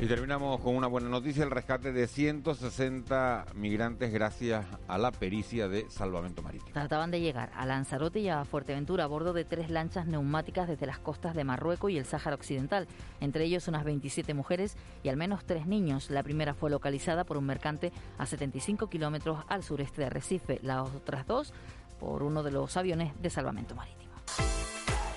Y 0.00 0.06
terminamos 0.06 0.60
con 0.60 0.76
una 0.76 0.86
buena 0.86 1.08
noticia, 1.08 1.42
el 1.42 1.50
rescate 1.50 1.90
de 1.90 2.06
160 2.06 3.46
migrantes 3.56 4.12
gracias 4.12 4.64
a 4.86 4.96
la 4.96 5.10
pericia 5.10 5.66
de 5.66 5.90
salvamento 5.90 6.40
marítimo. 6.40 6.70
Trataban 6.72 7.10
de 7.10 7.20
llegar 7.20 7.50
a 7.56 7.66
Lanzarote 7.66 8.20
y 8.20 8.28
a 8.28 8.44
Fuerteventura 8.44 9.02
a 9.02 9.06
bordo 9.08 9.32
de 9.32 9.44
tres 9.44 9.70
lanchas 9.70 10.06
neumáticas 10.06 10.68
desde 10.68 10.86
las 10.86 11.00
costas 11.00 11.34
de 11.34 11.42
Marruecos 11.42 11.90
y 11.90 11.98
el 11.98 12.04
Sáhara 12.04 12.36
Occidental, 12.36 12.86
entre 13.20 13.42
ellos 13.42 13.66
unas 13.66 13.82
27 13.82 14.34
mujeres 14.34 14.76
y 15.02 15.08
al 15.08 15.16
menos 15.16 15.44
tres 15.44 15.66
niños. 15.66 16.10
La 16.10 16.22
primera 16.22 16.54
fue 16.54 16.70
localizada 16.70 17.24
por 17.24 17.36
un 17.36 17.46
mercante 17.46 17.90
a 18.18 18.26
75 18.26 18.88
kilómetros 18.88 19.44
al 19.48 19.64
sureste 19.64 20.02
de 20.02 20.10
Recife, 20.10 20.60
las 20.62 20.94
otras 20.94 21.26
dos 21.26 21.52
por 22.00 22.22
uno 22.22 22.42
de 22.42 22.50
los 22.50 22.76
aviones 22.76 23.12
de 23.20 23.30
salvamento 23.30 23.74
marítimo. 23.74 23.98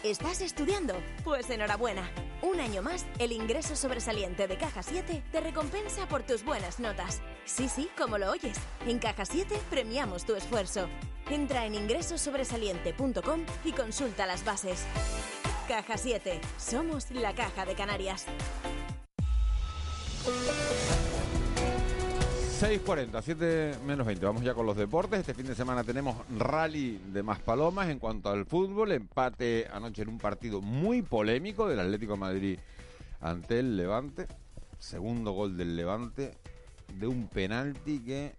¿Estás 0.03 0.41
estudiando? 0.41 0.95
Pues 1.23 1.47
enhorabuena. 1.51 2.09
Un 2.41 2.59
año 2.59 2.81
más, 2.81 3.05
el 3.19 3.31
ingreso 3.31 3.75
sobresaliente 3.75 4.47
de 4.47 4.57
Caja 4.57 4.81
7 4.81 5.23
te 5.31 5.41
recompensa 5.41 6.07
por 6.07 6.23
tus 6.23 6.43
buenas 6.43 6.79
notas. 6.79 7.21
Sí, 7.45 7.69
sí, 7.69 7.87
como 7.95 8.17
lo 8.17 8.31
oyes. 8.31 8.57
En 8.87 8.97
Caja 8.97 9.25
7 9.25 9.59
premiamos 9.69 10.25
tu 10.25 10.33
esfuerzo. 10.35 10.87
Entra 11.29 11.67
en 11.67 11.75
ingresosobresaliente.com 11.75 13.45
y 13.63 13.73
consulta 13.73 14.25
las 14.25 14.43
bases. 14.43 14.87
Caja 15.67 15.97
7. 15.97 16.41
Somos 16.57 17.11
la 17.11 17.35
Caja 17.35 17.65
de 17.65 17.75
Canarias. 17.75 18.25
6.40, 22.61 23.23
7 23.23 23.79
menos 23.87 24.05
20. 24.05 24.23
Vamos 24.23 24.43
ya 24.43 24.53
con 24.53 24.67
los 24.67 24.77
deportes. 24.77 25.21
Este 25.21 25.33
fin 25.33 25.47
de 25.47 25.55
semana 25.55 25.83
tenemos 25.83 26.15
rally 26.37 27.01
de 27.11 27.23
más 27.23 27.39
palomas 27.39 27.89
en 27.89 27.97
cuanto 27.97 28.29
al 28.29 28.45
fútbol. 28.45 28.91
Empate 28.91 29.67
anoche 29.73 30.03
en 30.03 30.09
un 30.09 30.19
partido 30.19 30.61
muy 30.61 31.01
polémico 31.01 31.67
del 31.67 31.79
Atlético 31.79 32.17
Madrid 32.17 32.59
ante 33.19 33.57
el 33.57 33.75
Levante. 33.75 34.27
Segundo 34.77 35.31
gol 35.31 35.57
del 35.57 35.75
Levante 35.75 36.35
de 36.99 37.07
un 37.07 37.29
penalti 37.29 37.99
que 37.99 38.33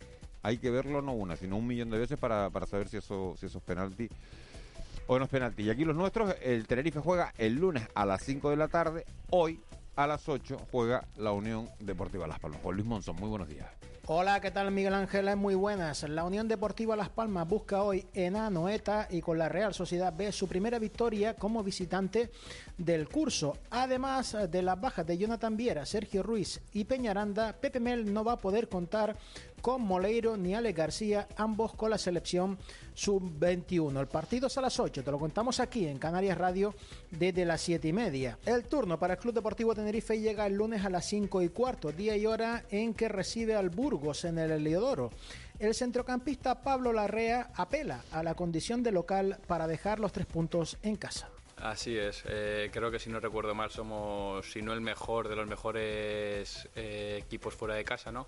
hay 0.44 0.58
que 0.58 0.70
verlo 0.70 1.02
no 1.02 1.14
una, 1.14 1.34
sino 1.34 1.56
un 1.56 1.66
millón 1.66 1.90
de 1.90 1.98
veces 1.98 2.16
para, 2.16 2.48
para 2.50 2.66
saber 2.66 2.86
si 2.86 2.98
eso, 2.98 3.34
si 3.40 3.46
eso 3.46 3.58
es 3.58 3.64
penalti 3.64 4.08
o 5.08 5.18
no 5.18 5.24
es 5.24 5.30
penalti. 5.32 5.64
Y 5.64 5.70
aquí 5.70 5.84
los 5.84 5.96
nuestros, 5.96 6.36
el 6.42 6.68
Tenerife 6.68 7.00
juega 7.00 7.34
el 7.38 7.56
lunes 7.56 7.88
a 7.96 8.06
las 8.06 8.22
5 8.22 8.50
de 8.50 8.56
la 8.56 8.68
tarde. 8.68 9.04
Hoy 9.30 9.58
a 9.96 10.06
las 10.06 10.28
8 10.28 10.58
juega 10.70 11.08
la 11.16 11.32
Unión 11.32 11.68
Deportiva 11.80 12.28
Las 12.28 12.38
Palmas. 12.38 12.60
Juan 12.62 12.76
Luis 12.76 12.86
Monzón, 12.86 13.16
muy 13.16 13.28
buenos 13.28 13.48
días. 13.48 13.66
Hola, 14.08 14.40
¿qué 14.40 14.50
tal 14.50 14.72
Miguel 14.72 14.94
Ángel? 14.94 15.36
Muy 15.36 15.54
buenas. 15.54 16.02
La 16.08 16.24
Unión 16.24 16.48
Deportiva 16.48 16.96
Las 16.96 17.08
Palmas 17.08 17.46
busca 17.46 17.84
hoy 17.84 18.04
en 18.14 18.34
Anoeta 18.34 19.06
y 19.08 19.20
con 19.20 19.38
la 19.38 19.48
Real 19.48 19.72
Sociedad 19.74 20.12
B 20.12 20.32
su 20.32 20.48
primera 20.48 20.80
victoria 20.80 21.34
como 21.34 21.62
visitante 21.62 22.32
del 22.76 23.08
curso. 23.08 23.58
Además 23.70 24.36
de 24.50 24.60
las 24.60 24.80
bajas 24.80 25.06
de 25.06 25.18
Jonathan 25.18 25.56
Viera, 25.56 25.86
Sergio 25.86 26.24
Ruiz 26.24 26.60
y 26.72 26.82
Peñaranda, 26.82 27.52
Pepe 27.52 27.78
Mel 27.78 28.12
no 28.12 28.24
va 28.24 28.32
a 28.32 28.38
poder 28.38 28.68
contar 28.68 29.16
con 29.62 29.80
Moleiro 29.80 30.36
ni 30.36 30.54
Ale 30.54 30.72
García, 30.72 31.28
ambos 31.36 31.72
con 31.72 31.88
la 31.88 31.96
selección 31.96 32.58
sub-21. 32.94 34.00
El 34.00 34.08
partido 34.08 34.48
es 34.48 34.58
a 34.58 34.60
las 34.60 34.78
8, 34.78 35.04
te 35.04 35.10
lo 35.10 35.18
contamos 35.18 35.60
aquí 35.60 35.86
en 35.86 35.98
Canarias 35.98 36.36
Radio 36.36 36.74
desde 37.10 37.46
las 37.46 37.60
7 37.62 37.88
y 37.88 37.92
media. 37.92 38.38
El 38.44 38.64
turno 38.64 38.98
para 38.98 39.14
el 39.14 39.20
Club 39.20 39.34
Deportivo 39.34 39.74
Tenerife 39.74 40.20
llega 40.20 40.46
el 40.46 40.54
lunes 40.54 40.84
a 40.84 40.90
las 40.90 41.06
5 41.06 41.42
y 41.42 41.48
cuarto, 41.48 41.92
día 41.92 42.16
y 42.16 42.26
hora 42.26 42.64
en 42.70 42.92
que 42.92 43.08
recibe 43.08 43.54
al 43.54 43.70
Burgos 43.70 44.24
en 44.24 44.38
el 44.38 44.50
Heliodoro. 44.50 45.10
El 45.60 45.74
centrocampista 45.74 46.60
Pablo 46.62 46.92
Larrea 46.92 47.52
apela 47.54 48.02
a 48.10 48.24
la 48.24 48.34
condición 48.34 48.82
de 48.82 48.90
local 48.90 49.38
para 49.46 49.68
dejar 49.68 50.00
los 50.00 50.12
tres 50.12 50.26
puntos 50.26 50.76
en 50.82 50.96
casa. 50.96 51.28
Así 51.62 51.96
es, 51.96 52.24
eh, 52.26 52.70
creo 52.72 52.90
que 52.90 52.98
si 52.98 53.08
no 53.08 53.20
recuerdo 53.20 53.54
mal 53.54 53.70
somos, 53.70 54.50
si 54.50 54.62
no 54.62 54.72
el 54.72 54.80
mejor 54.80 55.28
de 55.28 55.36
los 55.36 55.46
mejores 55.46 56.68
eh, 56.74 57.20
equipos 57.22 57.54
fuera 57.54 57.76
de 57.76 57.84
casa, 57.84 58.10
¿no? 58.10 58.26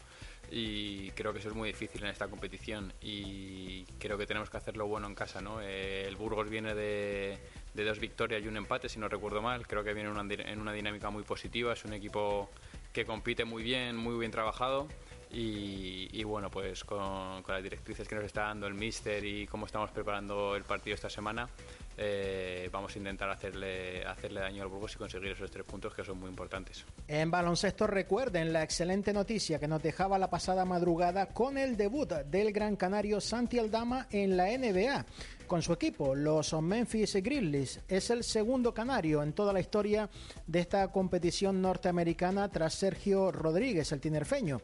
Y 0.51 1.11
creo 1.11 1.33
que 1.33 1.39
eso 1.39 1.49
es 1.49 1.55
muy 1.55 1.69
difícil 1.69 2.03
en 2.05 2.11
esta 2.11 2.29
competición 2.29 2.93
y 3.01 3.85
creo 3.99 4.19
que 4.19 4.27
tenemos 4.27 4.51
que 4.51 4.57
hacerlo 4.57 4.87
bueno 4.87 5.07
en 5.07 5.15
casa. 5.15 5.41
¿no? 5.41 5.61
Eh, 5.61 6.07
el 6.07 6.17
Burgos 6.17 6.49
viene 6.49 6.75
de, 6.75 7.39
dos 7.75 7.99
victorias 7.99 8.43
y 8.43 8.49
un 8.49 8.57
empate, 8.57 8.89
si 8.89 8.99
no 8.99 9.09
recuerdo 9.09 9.43
mal. 9.43 9.67
Creo 9.67 9.83
que 9.83 9.95
viene 9.95 10.11
en 10.11 10.61
una 10.61 10.73
dinámica 10.73 11.11
muy 11.11 11.23
positiva. 11.23 11.73
Es 11.73 11.85
un 11.85 11.93
equipo 11.93 12.51
que 12.93 13.05
compite 13.05 13.45
muy 13.45 13.63
bien, 13.63 13.97
muy 13.97 14.19
bien 14.19 14.31
trabajado. 14.31 14.89
Y, 15.37 16.23
bueno, 16.23 16.49
pues 16.49 16.85
con, 16.85 17.43
con, 17.43 17.55
las 17.55 17.63
directrices 17.63 18.07
que 18.07 18.15
nos 18.15 18.25
está 18.25 18.43
dando 18.43 18.69
el 18.69 18.75
Mister 18.75 19.25
y 19.25 19.49
cómo 19.49 19.67
estamos 19.67 19.91
preparando 19.91 20.55
el 20.55 20.63
partido 20.63 20.95
esta 20.95 21.11
semana, 21.11 21.49
eh, 21.97 22.69
vamos 22.73 22.95
a 22.95 22.99
intentar 22.99 23.31
hacerle, 23.31 24.05
hacerle 24.05 24.41
daño 24.41 24.63
al 24.63 24.69
Burgos 24.69 24.95
y 24.95 24.99
conseguir 24.99 25.33
esos 25.33 25.51
tres 25.51 25.65
puntos 25.65 25.95
que 25.95 26.05
son 26.05 26.19
muy 26.19 26.29
importantes. 26.29 26.85
En 27.09 27.31
baloncesto 27.31 27.87
recuerden 27.87 28.53
la 28.53 28.63
excelente 28.63 29.13
noticia 29.13 29.59
que 29.59 29.69
nos 29.69 29.83
dejaba 29.83 30.19
la 30.19 30.31
pasada 30.31 30.65
madrugada 30.65 31.27
con 31.27 31.59
el 31.59 31.77
debut 31.77 32.11
del 32.13 32.53
gran 32.53 32.77
canario 32.77 33.21
Santi 33.21 33.59
Aldama 33.59 34.09
en 34.11 34.37
la 34.37 34.47
NBA 34.47 35.07
con 35.47 35.63
su 35.63 35.73
equipo, 35.73 36.15
los 36.15 36.53
Memphis 36.61 37.15
Grizzlies. 37.17 37.81
Es 37.89 38.11
el 38.11 38.25
segundo 38.25 38.73
canario 38.73 39.23
en 39.23 39.33
toda 39.33 39.53
la 39.53 39.61
historia 39.61 40.09
de 40.47 40.61
esta 40.61 40.89
competición 40.89 41.61
norteamericana 41.61 42.49
tras 42.49 42.75
Sergio 42.75 43.31
Rodríguez, 43.31 43.93
el 43.93 44.01
tinerfeño. 44.01 44.61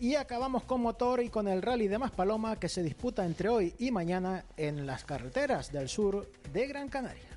Y 0.00 0.14
acabamos 0.14 0.62
con 0.64 0.80
motor 0.80 1.22
y 1.22 1.28
con 1.28 1.46
el 1.46 1.60
rally 1.60 1.86
de 1.86 1.98
Maspaloma 1.98 2.56
que 2.56 2.70
se 2.70 2.82
disputa 2.82 3.26
entre 3.26 3.50
hoy 3.50 3.74
y 3.78 3.90
mañana 3.90 4.46
en 4.56 4.86
las 4.86 5.04
carreteras 5.04 5.70
del 5.70 5.90
sur 5.90 6.26
de 6.54 6.66
Gran 6.66 6.88
Canaria. 6.88 7.28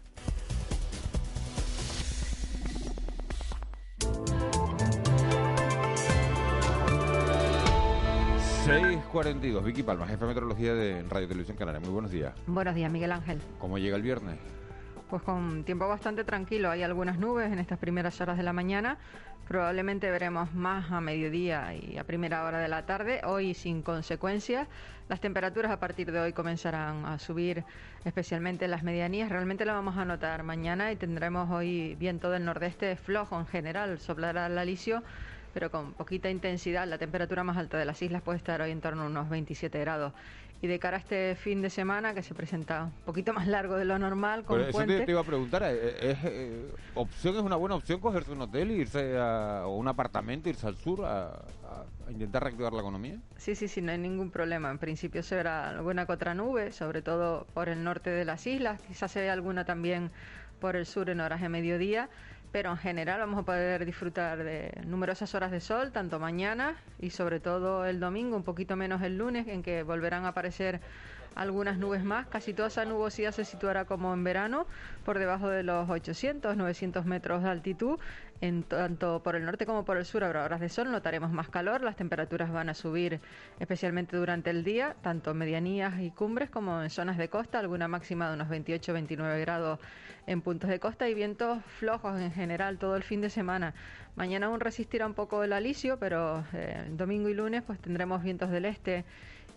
6.42, 8.65 9.61
Vicky 9.61 9.83
Palma, 9.83 10.07
jefe 10.07 10.21
de 10.21 10.27
meteorología 10.27 10.73
de 10.73 11.03
Radio 11.03 11.27
Televisión 11.27 11.57
Canaria. 11.57 11.81
Muy 11.81 11.89
buenos 11.89 12.11
días. 12.11 12.33
Buenos 12.47 12.73
días, 12.73 12.89
Miguel 12.89 13.11
Ángel. 13.11 13.41
¿Cómo 13.59 13.77
llega 13.77 13.97
el 13.97 14.01
viernes? 14.01 14.39
Pues 15.09 15.21
con 15.21 15.63
tiempo 15.63 15.87
bastante 15.87 16.23
tranquilo. 16.23 16.69
Hay 16.71 16.83
algunas 16.83 17.19
nubes 17.19 17.51
en 17.51 17.59
estas 17.59 17.77
primeras 17.79 18.19
horas 18.21 18.37
de 18.37 18.43
la 18.43 18.53
mañana. 18.53 18.97
Probablemente 19.47 20.09
veremos 20.09 20.53
más 20.53 20.91
a 20.91 21.01
mediodía 21.01 21.75
y 21.75 21.97
a 21.97 22.03
primera 22.05 22.45
hora 22.45 22.59
de 22.59 22.67
la 22.67 22.85
tarde. 22.85 23.21
Hoy 23.25 23.53
sin 23.53 23.81
consecuencias. 23.81 24.67
Las 25.09 25.19
temperaturas 25.19 25.71
a 25.71 25.79
partir 25.79 26.11
de 26.11 26.19
hoy 26.19 26.33
comenzarán 26.33 27.05
a 27.05 27.19
subir, 27.19 27.63
especialmente 28.05 28.65
en 28.65 28.71
las 28.71 28.83
medianías. 28.83 29.29
Realmente 29.29 29.65
lo 29.65 29.73
vamos 29.73 29.97
a 29.97 30.05
notar 30.05 30.43
mañana 30.43 30.91
y 30.91 30.95
tendremos 30.95 31.51
hoy 31.51 31.95
viento 31.95 32.31
del 32.31 32.45
nordeste 32.45 32.95
flojo 32.95 33.37
en 33.37 33.45
general. 33.45 33.99
Soplará 33.99 34.47
el 34.47 34.57
alisio 34.57 35.03
pero 35.53 35.69
con 35.69 35.93
poquita 35.93 36.29
intensidad. 36.29 36.87
La 36.87 36.97
temperatura 36.97 37.43
más 37.43 37.57
alta 37.57 37.77
de 37.77 37.85
las 37.85 38.01
islas 38.01 38.21
puede 38.21 38.37
estar 38.37 38.61
hoy 38.61 38.71
en 38.71 38.81
torno 38.81 39.03
a 39.03 39.05
unos 39.05 39.29
27 39.29 39.79
grados. 39.79 40.13
Y 40.63 40.67
de 40.67 40.79
cara 40.79 40.95
a 40.95 40.99
este 41.01 41.35
fin 41.35 41.61
de 41.61 41.69
semana, 41.69 42.13
que 42.13 42.23
se 42.23 42.33
presenta 42.33 42.85
un 42.85 43.03
poquito 43.03 43.33
más 43.33 43.47
largo 43.47 43.75
de 43.75 43.83
lo 43.83 43.99
normal, 43.99 44.45
con 44.45 44.61
eso 44.61 44.85
te, 44.85 45.03
iba 45.11 45.19
a 45.19 45.25
preguntar, 45.25 45.61
¿es, 45.63 46.17
eh, 46.23 46.71
opción 46.93 47.35
es 47.35 47.41
una 47.41 47.57
buena 47.57 47.75
opción 47.75 47.99
cogerse 47.99 48.31
un 48.31 48.43
hotel 48.43 48.71
e 48.71 48.75
irse 48.75 49.17
a, 49.17 49.63
o 49.65 49.75
un 49.75 49.89
apartamento, 49.89 50.47
irse 50.47 50.65
al 50.65 50.77
sur 50.77 51.03
a, 51.03 51.31
a, 51.33 51.83
intentar 52.09 52.43
reactivar 52.43 52.71
la 52.71 52.79
economía? 52.79 53.19
Sí, 53.35 53.55
sí, 53.55 53.67
sí, 53.67 53.81
no 53.81 53.91
hay 53.91 53.97
ningún 53.97 54.31
problema. 54.31 54.71
En 54.71 54.77
principio 54.77 55.21
se 55.21 55.35
verá 55.35 55.67
alguna 55.67 56.05
que 56.05 56.13
otra 56.13 56.33
nube, 56.33 56.71
sobre 56.71 57.01
todo 57.01 57.45
por 57.53 57.67
el 57.67 57.83
norte 57.83 58.09
de 58.11 58.23
las 58.23 58.47
islas, 58.47 58.81
quizás 58.83 59.11
se 59.11 59.19
vea 59.19 59.33
alguna 59.33 59.65
también 59.65 60.11
por 60.61 60.77
el 60.77 60.85
sur 60.85 61.09
en 61.09 61.19
horas 61.19 61.41
de 61.41 61.49
mediodía 61.49 62.09
pero 62.53 62.69
en 62.69 62.77
general 62.77 63.19
vamos 63.19 63.39
a 63.39 63.43
poder 63.43 63.83
disfrutar 63.83 64.43
de 64.43 64.71
numerosas 64.85 65.33
horas 65.33 65.49
de 65.49 65.59
sol, 65.59 65.91
tanto 65.91 66.19
mañana 66.19 66.77
y 66.99 67.09
sobre 67.09 67.39
todo 67.39 67.83
el 67.83 67.99
domingo, 67.99 68.37
un 68.37 68.43
poquito 68.43 68.75
menos 68.75 69.01
el 69.01 69.17
lunes, 69.17 69.47
en 69.47 69.63
que 69.63 69.81
volverán 69.81 70.25
a 70.25 70.29
aparecer 70.29 70.79
algunas 71.35 71.77
nubes 71.77 72.03
más. 72.03 72.27
Casi 72.27 72.53
toda 72.53 72.67
esa 72.67 72.85
nubosidad 72.85 73.31
se 73.31 73.45
situará 73.45 73.85
como 73.85 74.13
en 74.13 74.23
verano, 74.23 74.67
por 75.05 75.19
debajo 75.19 75.49
de 75.49 75.63
los 75.63 75.89
800, 75.89 76.57
900 76.57 77.05
metros 77.05 77.43
de 77.43 77.49
altitud, 77.49 77.99
en 78.41 78.63
tanto 78.63 79.23
por 79.23 79.35
el 79.35 79.45
norte 79.45 79.65
como 79.65 79.85
por 79.85 79.97
el 79.97 80.05
sur 80.05 80.23
habrá 80.23 80.43
horas 80.43 80.59
de 80.59 80.67
sol, 80.67 80.91
notaremos 80.91 81.31
más 81.31 81.47
calor, 81.47 81.81
las 81.81 81.95
temperaturas 81.95 82.51
van 82.51 82.69
a 82.69 82.73
subir 82.73 83.21
especialmente 83.59 84.17
durante 84.17 84.49
el 84.49 84.65
día, 84.65 84.97
tanto 85.01 85.31
en 85.31 85.37
medianías 85.37 85.99
y 86.01 86.11
cumbres 86.11 86.49
como 86.49 86.83
en 86.83 86.89
zonas 86.89 87.17
de 87.17 87.29
costa, 87.29 87.59
alguna 87.59 87.87
máxima 87.87 88.27
de 88.27 88.35
unos 88.35 88.49
28-29 88.49 89.39
grados 89.39 89.79
en 90.27 90.41
puntos 90.41 90.69
de 90.69 90.79
costa 90.79 91.07
y 91.07 91.13
vientos 91.13 91.63
flojos 91.79 92.19
en 92.19 92.31
general 92.31 92.77
todo 92.77 92.95
el 92.95 93.03
fin 93.03 93.21
de 93.21 93.29
semana. 93.29 93.73
Mañana 94.15 94.47
aún 94.47 94.59
resistirá 94.59 95.05
un 95.05 95.13
poco 95.13 95.43
el 95.43 95.53
alisio, 95.53 95.97
pero 95.97 96.43
eh, 96.53 96.85
domingo 96.91 97.29
y 97.29 97.33
lunes 97.33 97.63
pues 97.63 97.79
tendremos 97.79 98.23
vientos 98.23 98.49
del 98.49 98.65
este 98.65 99.05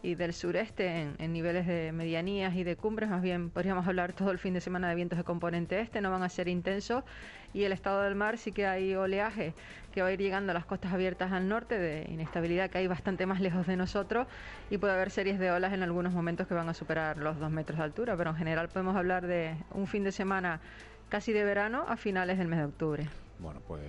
y 0.07 0.15
del 0.15 0.33
sureste 0.33 1.09
en, 1.19 1.33
niveles 1.33 1.67
de 1.67 1.91
medianías 1.91 2.55
y 2.55 2.63
de 2.63 2.77
cumbres, 2.77 3.11
más 3.11 3.23
bien 3.23 3.51
podríamos 3.51 3.89
hablar 3.89 4.13
todo 4.13 4.31
el 4.31 4.39
fin 4.39 4.55
de 4.55 4.61
semana 4.61 4.89
de 4.89 4.95
vientos 4.95 5.19
de 5.19 5.25
componente 5.25 5.81
este, 5.81 6.01
no 6.01 6.13
van 6.13 6.23
a 6.23 6.29
ser 6.29 6.47
intensos 6.47 7.03
y 7.53 7.65
el 7.65 7.73
estado 7.73 8.03
del 8.03 8.15
mar 8.15 8.39
sí 8.39 8.53
que 8.53 8.69
hay 8.69 8.95
oleaje 8.95 9.53
que 9.93 10.03
va 10.03 10.09
a 10.09 10.13
ir 10.13 10.21
llegando 10.21 10.53
a 10.53 10.55
las 10.55 10.65
costas 10.65 10.93
abiertas 10.93 11.33
al 11.33 11.49
norte 11.49 11.77
de 11.77 12.07
inestabilidad 12.09 12.71
que 12.71 12.79
hay 12.79 12.87
bastante 12.87 13.27
más 13.27 13.41
lejos 13.41 13.67
de 13.67 13.77
nosotros 13.77 14.29
y 14.71 14.79
puede 14.79 14.93
haber 14.93 15.11
series 15.11 15.41
de 15.41 15.51
olas 15.51 15.73
en 15.73 15.83
algunos 15.83 16.13
momentos 16.13 16.47
que 16.47 16.55
van 16.55 16.69
a 16.69 16.75
superar 16.75 17.19
los 17.19 17.41
dos 17.41 17.51
metros 17.51 17.79
de 17.79 17.85
altura, 17.85 18.17
pero 18.17 18.31
en 18.31 18.37
general 18.37 18.69
podemos 18.69 18.95
hablar 18.95 19.27
de 19.27 19.57
un 19.73 19.89
fin 19.89 20.05
de 20.05 20.13
semana 20.13 20.61
casi 21.09 21.33
de 21.33 21.43
verano 21.43 21.85
a 21.89 21.97
finales 21.97 22.39
del 22.39 22.47
mes 22.47 22.61
de 22.61 22.65
octubre. 22.67 23.25
Bueno, 23.38 23.61
pues 23.66 23.83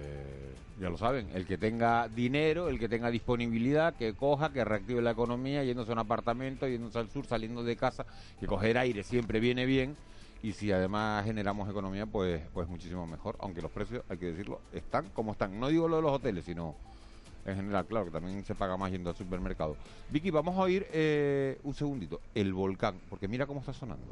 ya 0.80 0.89
lo 0.89 0.98
saben, 0.98 1.30
el 1.34 1.46
que 1.46 1.58
tenga 1.58 2.08
dinero, 2.10 2.68
el 2.68 2.77
que 2.80 2.89
tenga 2.89 3.10
disponibilidad, 3.10 3.96
que 3.96 4.13
coja, 4.13 4.51
que 4.51 4.63
reactive 4.66 5.01
la 5.01 5.12
economía, 5.12 5.63
yéndose 5.63 5.92
a 5.92 5.94
un 5.94 6.00
apartamento, 6.00 6.68
yéndose 6.68 7.00
al 7.00 7.10
sur, 7.10 7.25
saliendo 7.25 7.63
de 7.63 7.75
casa, 7.75 8.06
que 8.39 8.46
coger 8.46 8.77
aire 8.77 9.04
siempre 9.04 9.39
viene 9.39 9.66
bien 9.66 9.96
y 10.44 10.51
si 10.51 10.72
además 10.72 11.25
generamos 11.25 11.70
economía, 11.70 12.06
pues 12.06 12.42
pues 12.54 12.68
muchísimo 12.68 13.08
mejor, 13.08 13.36
aunque 13.39 13.62
los 13.62 13.72
precios, 13.72 14.04
hay 14.10 14.18
que 14.18 14.27
decirlo, 14.27 14.62
están 14.74 15.10
como 15.13 15.32
están. 15.32 15.60
No 15.60 15.70
digo 15.70 15.88
lo 15.88 15.98
de 15.98 16.01
los 16.04 16.12
hoteles, 16.12 16.46
sino 16.46 16.75
en 17.46 17.56
general, 17.56 17.86
claro, 17.86 18.06
que 18.06 18.12
también 18.12 18.44
se 18.44 18.54
paga 18.54 18.77
más 18.77 18.92
yendo 18.92 19.10
al 19.10 19.16
supermercado. 19.16 19.77
Vicky, 20.10 20.30
vamos 20.30 20.56
a 20.58 20.62
oír 20.62 20.86
eh, 20.92 21.58
un 21.63 21.74
segundito, 21.74 22.20
el 22.36 22.54
volcán, 22.54 22.96
porque 23.10 23.27
mira 23.27 23.46
cómo 23.46 23.62
está 23.62 23.74
sonando. 23.74 24.06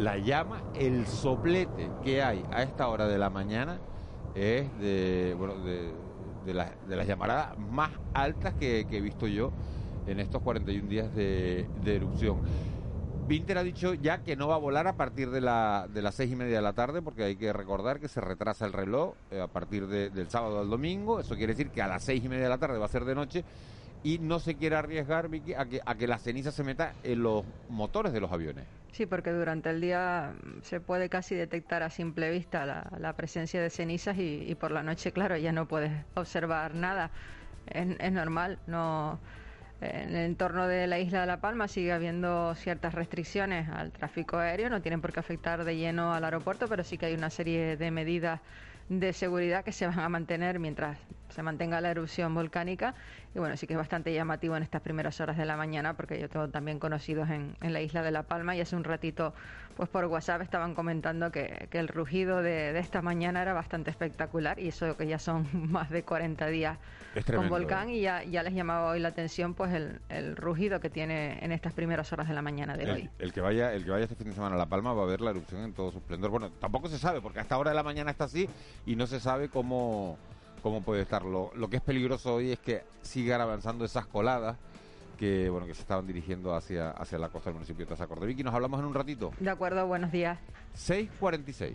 La 0.00 0.16
llama, 0.18 0.62
el 0.74 1.06
soplete 1.06 1.90
que 2.02 2.22
hay 2.22 2.44
a 2.50 2.62
esta 2.62 2.88
hora 2.88 3.06
de 3.06 3.18
la 3.18 3.30
mañana 3.30 3.78
es 4.34 4.66
de, 4.78 5.34
bueno, 5.38 5.54
de, 5.58 6.54
la- 6.54 6.72
de 6.88 6.96
las 6.96 7.06
llamaradas 7.06 7.56
más 7.58 7.90
altas 8.14 8.54
que, 8.54 8.80
he 8.90 9.00
visto 9.00 9.26
yo 9.26 9.52
en 10.06 10.18
estos 10.20 10.42
41 10.42 10.88
días 10.88 11.14
de, 11.14 11.66
erupción. 11.84 12.38
Winter 13.28 13.58
ha 13.58 13.62
dicho 13.62 13.94
ya 13.94 14.22
que 14.24 14.34
no 14.34 14.48
va 14.48 14.56
a 14.56 14.58
volar 14.58 14.88
a 14.88 14.96
partir 14.96 15.30
de, 15.30 15.40
la, 15.40 15.86
de 15.92 16.02
las 16.02 16.16
seis 16.16 16.32
y 16.32 16.36
media 16.36 16.56
de 16.56 16.62
la 16.62 16.72
tarde, 16.72 17.00
porque 17.00 17.22
hay 17.22 17.36
que 17.36 17.52
recordar 17.52 18.00
que 18.00 18.08
se 18.08 18.20
retrasa 18.20 18.66
el 18.66 18.72
reloj 18.72 19.14
eh, 19.30 19.40
a 19.40 19.46
partir 19.46 19.86
de- 19.86 20.10
del 20.10 20.28
sábado 20.28 20.58
al 20.60 20.68
domingo. 20.68 21.20
Eso 21.20 21.36
quiere 21.36 21.52
decir 21.52 21.70
que 21.70 21.80
a 21.82 21.86
las 21.86 22.02
seis 22.02 22.24
y 22.24 22.28
media 22.28 22.44
de 22.44 22.48
la 22.48 22.58
tarde 22.58 22.78
va 22.78 22.86
a 22.86 22.88
ser 22.88 23.04
de 23.04 23.14
noche 23.14 23.44
y 24.02 24.18
no 24.18 24.40
se 24.40 24.56
quiere 24.56 24.76
arriesgar, 24.76 25.28
Vicky, 25.28 25.54
a 25.54 25.66
que, 25.66 25.80
a 25.84 25.94
que 25.94 26.06
la 26.06 26.18
ceniza 26.18 26.52
se 26.52 26.64
meta 26.64 26.96
en 27.02 27.22
los 27.22 27.44
motores 27.68 28.12
de 28.12 28.20
los 28.20 28.32
aviones. 28.32 28.66
Sí, 28.92 29.06
porque 29.06 29.30
durante 29.30 29.70
el 29.70 29.80
día 29.80 30.34
mm, 30.42 30.62
se 30.62 30.80
puede 30.80 31.08
casi 31.08 31.34
detectar 31.34 31.82
a 31.82 31.90
simple 31.90 32.30
vista 32.30 32.66
la, 32.66 32.90
la 32.98 33.14
presencia 33.16 33.60
de 33.60 33.70
cenizas 33.70 34.16
y, 34.18 34.54
por 34.56 34.70
la 34.72 34.82
noche, 34.82 35.12
claro, 35.12 35.36
ya 35.36 35.52
no 35.52 35.68
puedes 35.68 35.92
observar 36.14 36.74
nada. 36.74 37.12
Es, 37.66 37.86
es 37.98 38.12
normal, 38.12 38.58
no. 38.66 39.20
En 39.80 40.10
el 40.10 40.26
entorno 40.26 40.66
de 40.66 40.86
la 40.86 40.98
isla 40.98 41.22
de 41.22 41.26
La 41.26 41.40
Palma 41.40 41.66
sigue 41.66 41.92
habiendo 41.92 42.54
ciertas 42.54 42.94
restricciones 42.94 43.68
al 43.70 43.92
tráfico 43.92 44.36
aéreo, 44.36 44.68
no 44.68 44.82
tienen 44.82 45.00
por 45.00 45.12
qué 45.12 45.20
afectar 45.20 45.64
de 45.64 45.76
lleno 45.76 46.12
al 46.12 46.24
aeropuerto, 46.24 46.68
pero 46.68 46.84
sí 46.84 46.98
que 46.98 47.06
hay 47.06 47.14
una 47.14 47.30
serie 47.30 47.78
de 47.78 47.90
medidas 47.90 48.40
de 48.90 49.12
seguridad 49.12 49.64
que 49.64 49.70
se 49.70 49.86
van 49.86 50.00
a 50.00 50.08
mantener 50.08 50.58
mientras 50.58 50.98
se 51.28 51.44
mantenga 51.44 51.80
la 51.80 51.92
erupción 51.92 52.34
volcánica. 52.34 52.96
Y 53.36 53.38
bueno, 53.38 53.56
sí 53.56 53.68
que 53.68 53.74
es 53.74 53.78
bastante 53.78 54.12
llamativo 54.12 54.56
en 54.56 54.64
estas 54.64 54.82
primeras 54.82 55.20
horas 55.20 55.36
de 55.36 55.46
la 55.46 55.56
mañana, 55.56 55.94
porque 55.94 56.20
yo 56.20 56.28
tengo 56.28 56.48
también 56.48 56.80
conocidos 56.80 57.30
en, 57.30 57.56
en 57.60 57.72
la 57.72 57.80
isla 57.80 58.02
de 58.02 58.10
La 58.10 58.24
Palma 58.24 58.56
y 58.56 58.60
hace 58.60 58.74
un 58.74 58.82
ratito, 58.82 59.32
pues 59.76 59.88
por 59.88 60.04
WhatsApp 60.06 60.42
estaban 60.42 60.74
comentando 60.74 61.30
que, 61.30 61.68
que 61.70 61.78
el 61.78 61.86
rugido 61.86 62.42
de, 62.42 62.72
de 62.72 62.80
esta 62.80 63.00
mañana 63.00 63.42
era 63.42 63.52
bastante 63.52 63.90
espectacular 63.90 64.58
y 64.58 64.68
eso 64.68 64.96
que 64.96 65.06
ya 65.06 65.20
son 65.20 65.46
más 65.70 65.88
de 65.90 66.02
40 66.02 66.48
días 66.48 66.76
con 67.34 67.48
volcán 67.48 67.90
y 67.90 68.00
ya, 68.00 68.22
ya 68.24 68.42
les 68.42 68.54
llamaba 68.54 68.90
hoy 68.90 69.00
la 69.00 69.08
atención 69.08 69.54
pues 69.54 69.72
el, 69.72 70.00
el 70.08 70.36
rugido 70.36 70.80
que 70.80 70.90
tiene 70.90 71.44
en 71.44 71.52
estas 71.52 71.72
primeras 71.72 72.12
horas 72.12 72.28
de 72.28 72.34
la 72.34 72.42
mañana 72.42 72.76
de 72.76 72.90
hoy. 72.90 73.10
El, 73.18 73.26
el 73.26 73.32
que 73.32 73.40
vaya, 73.40 73.72
el 73.72 73.84
que 73.84 73.90
vaya 73.90 74.04
este 74.04 74.16
fin 74.16 74.28
de 74.28 74.34
semana 74.34 74.54
a 74.54 74.58
La 74.58 74.66
Palma 74.66 74.92
va 74.92 75.02
a 75.02 75.06
ver 75.06 75.20
la 75.20 75.30
erupción 75.30 75.62
en 75.62 75.72
todo 75.72 75.90
su 75.90 75.98
esplendor. 75.98 76.30
Bueno, 76.30 76.50
tampoco 76.52 76.88
se 76.88 76.98
sabe, 76.98 77.20
porque 77.20 77.40
hasta 77.40 77.58
hora 77.58 77.70
de 77.70 77.76
la 77.76 77.82
mañana 77.82 78.10
está 78.10 78.24
así 78.24 78.48
y 78.86 78.96
no 78.96 79.06
se 79.06 79.20
sabe 79.20 79.48
cómo, 79.48 80.18
cómo 80.62 80.82
puede 80.82 81.02
estar. 81.02 81.24
Lo, 81.24 81.50
lo 81.54 81.68
que 81.68 81.76
es 81.76 81.82
peligroso 81.82 82.34
hoy 82.34 82.52
es 82.52 82.58
que 82.58 82.82
sigan 83.02 83.40
avanzando 83.40 83.84
esas 83.84 84.06
coladas 84.06 84.56
que 85.18 85.50
bueno 85.50 85.66
que 85.66 85.74
se 85.74 85.82
estaban 85.82 86.06
dirigiendo 86.06 86.54
hacia, 86.54 86.92
hacia 86.92 87.18
la 87.18 87.28
costa 87.28 87.50
del 87.50 87.54
municipio 87.56 87.84
de 87.84 87.90
Tazacorde. 87.90 88.26
Vicky, 88.26 88.42
nos 88.42 88.54
hablamos 88.54 88.80
en 88.80 88.86
un 88.86 88.94
ratito. 88.94 89.32
De 89.38 89.50
acuerdo, 89.50 89.86
buenos 89.86 90.10
días. 90.10 90.38
6.46. 90.74 91.74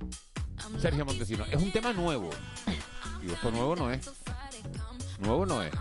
Sergio 0.81 1.05
Montesino, 1.05 1.45
es 1.45 1.61
un 1.61 1.71
tema 1.71 1.93
nuevo. 1.93 2.31
Digo, 3.21 3.33
esto 3.35 3.51
nuevo 3.51 3.75
no 3.75 3.91
es. 3.91 4.09
Nuevo 5.19 5.45
no 5.45 5.61
es. 5.61 5.71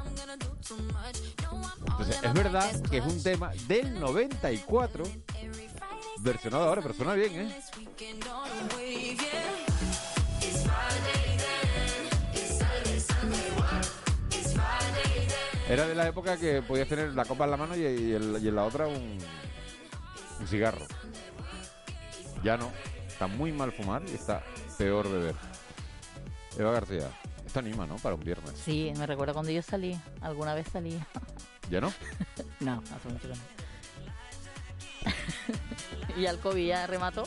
Entonces, 1.89 2.23
es 2.23 2.35
verdad 2.35 2.83
que 2.91 2.99
es 2.99 3.05
un 3.07 3.23
tema 3.23 3.51
del 3.67 3.99
94, 3.99 5.05
versionado 6.19 6.65
ahora, 6.65 6.83
pero 6.83 6.93
suena 6.93 7.15
bien, 7.15 7.33
¿eh? 7.35 7.57
Era 15.67 15.87
de 15.87 15.95
la 15.95 16.09
época 16.09 16.37
que 16.37 16.61
podías 16.61 16.89
tener 16.89 17.15
la 17.15 17.25
copa 17.25 17.45
en 17.45 17.51
la 17.53 17.57
mano 17.57 17.75
y, 17.75 17.81
y 17.81 18.11
y 18.11 18.49
en 18.49 18.55
la 18.55 18.65
otra 18.65 18.87
un 18.87 19.19
cigarro. 20.47 20.85
Ya 22.45 22.59
no. 22.59 22.71
Está 23.09 23.27
muy 23.27 23.53
mal 23.53 23.71
fumar 23.71 24.03
y 24.11 24.15
está 24.15 24.43
peor 24.81 25.11
beber. 25.13 25.35
Eva 26.59 26.73
García, 26.73 27.07
esto 27.45 27.59
anima, 27.59 27.87
¿no? 27.87 27.97
Para 27.97 28.15
un 28.15 28.25
viernes. 28.25 28.53
Sí, 28.65 28.91
me 28.97 29.07
recuerda 29.07 29.35
cuando 29.35 29.53
yo 29.53 29.61
salí, 29.61 29.99
alguna 30.23 30.55
vez 30.55 30.67
salí. 30.73 30.99
¿Ya 31.71 31.83
no? 31.83 31.93
no, 32.61 32.83
hace 32.97 33.09
mucho 33.11 33.29
que 33.29 33.35
no. 33.35 33.41
y 36.17 36.27
al 36.27 36.39
COVID 36.39 36.67
ya 36.67 36.87
remató. 36.87 37.25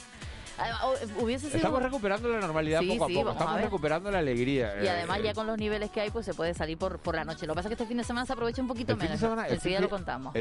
Hu- 0.58 1.22
Hubiese 1.24 1.46
sido... 1.48 1.58
Estamos 1.58 1.82
recuperando 1.82 2.28
la 2.30 2.40
normalidad 2.40 2.80
Sí, 2.82 2.88
poco 2.90 3.06
a 3.06 3.08
sí, 3.08 3.14
poco. 3.16 3.30
a 3.30 3.34
Estamos 3.34 3.62
recuperando 3.62 4.10
la 4.12 4.20
alegría. 4.20 4.76
Y 4.82 4.86
Eh, 4.86 4.90
además 4.90 5.20
eh, 5.20 5.24
ya 5.24 5.34
con 5.36 5.46
los 5.48 5.58
niveles 5.58 5.90
que 5.92 6.02
hay, 6.02 6.10
pues 6.10 6.26
se 6.26 6.34
puede 6.34 6.54
salir 6.56 6.78
por, 6.78 6.98
por 7.00 7.16
la 7.16 7.24
noche. 7.24 7.46
Lo 7.48 7.54
que 7.54 7.58
pasa 7.58 7.68
es 7.70 7.76
que 7.76 7.84
este 7.84 7.88
fin 7.88 7.98
de 7.98 8.04
semana 8.04 8.26
se 8.26 8.34
aprovecha 8.34 8.62
un 8.64 8.68
poquito 8.68 8.96
menos. 8.98 9.20
semana, 9.20 9.48
el 9.48 9.54
Enseguida 9.56 9.80
fin 9.80 9.84
lo 9.86 9.90
contamos. 9.90 10.34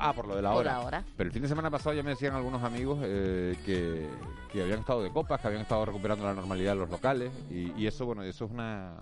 Ah, 0.00 0.12
por 0.12 0.26
lo 0.28 0.36
de 0.36 0.42
la 0.42 0.50
Por 0.50 0.60
hora. 0.60 0.72
la 0.72 0.80
hora. 0.80 1.04
Pero 1.16 1.28
el 1.28 1.32
fin 1.32 1.42
de 1.42 1.48
semana 1.48 1.70
pasado 1.70 1.94
ya 1.94 2.02
me 2.02 2.10
decían 2.10 2.34
algunos 2.34 2.62
amigos 2.62 2.98
eh, 3.02 3.56
que, 3.64 4.08
que 4.52 4.62
habían 4.62 4.80
estado 4.80 5.02
de 5.02 5.10
copas, 5.10 5.40
que 5.40 5.46
habían 5.48 5.62
estado 5.62 5.84
recuperando 5.86 6.24
la 6.24 6.34
normalidad 6.34 6.72
en 6.74 6.80
los 6.80 6.90
locales. 6.90 7.30
Y, 7.50 7.72
y 7.80 7.86
eso, 7.86 8.06
bueno, 8.06 8.22
eso 8.22 8.44
es 8.46 8.50
una, 8.50 8.94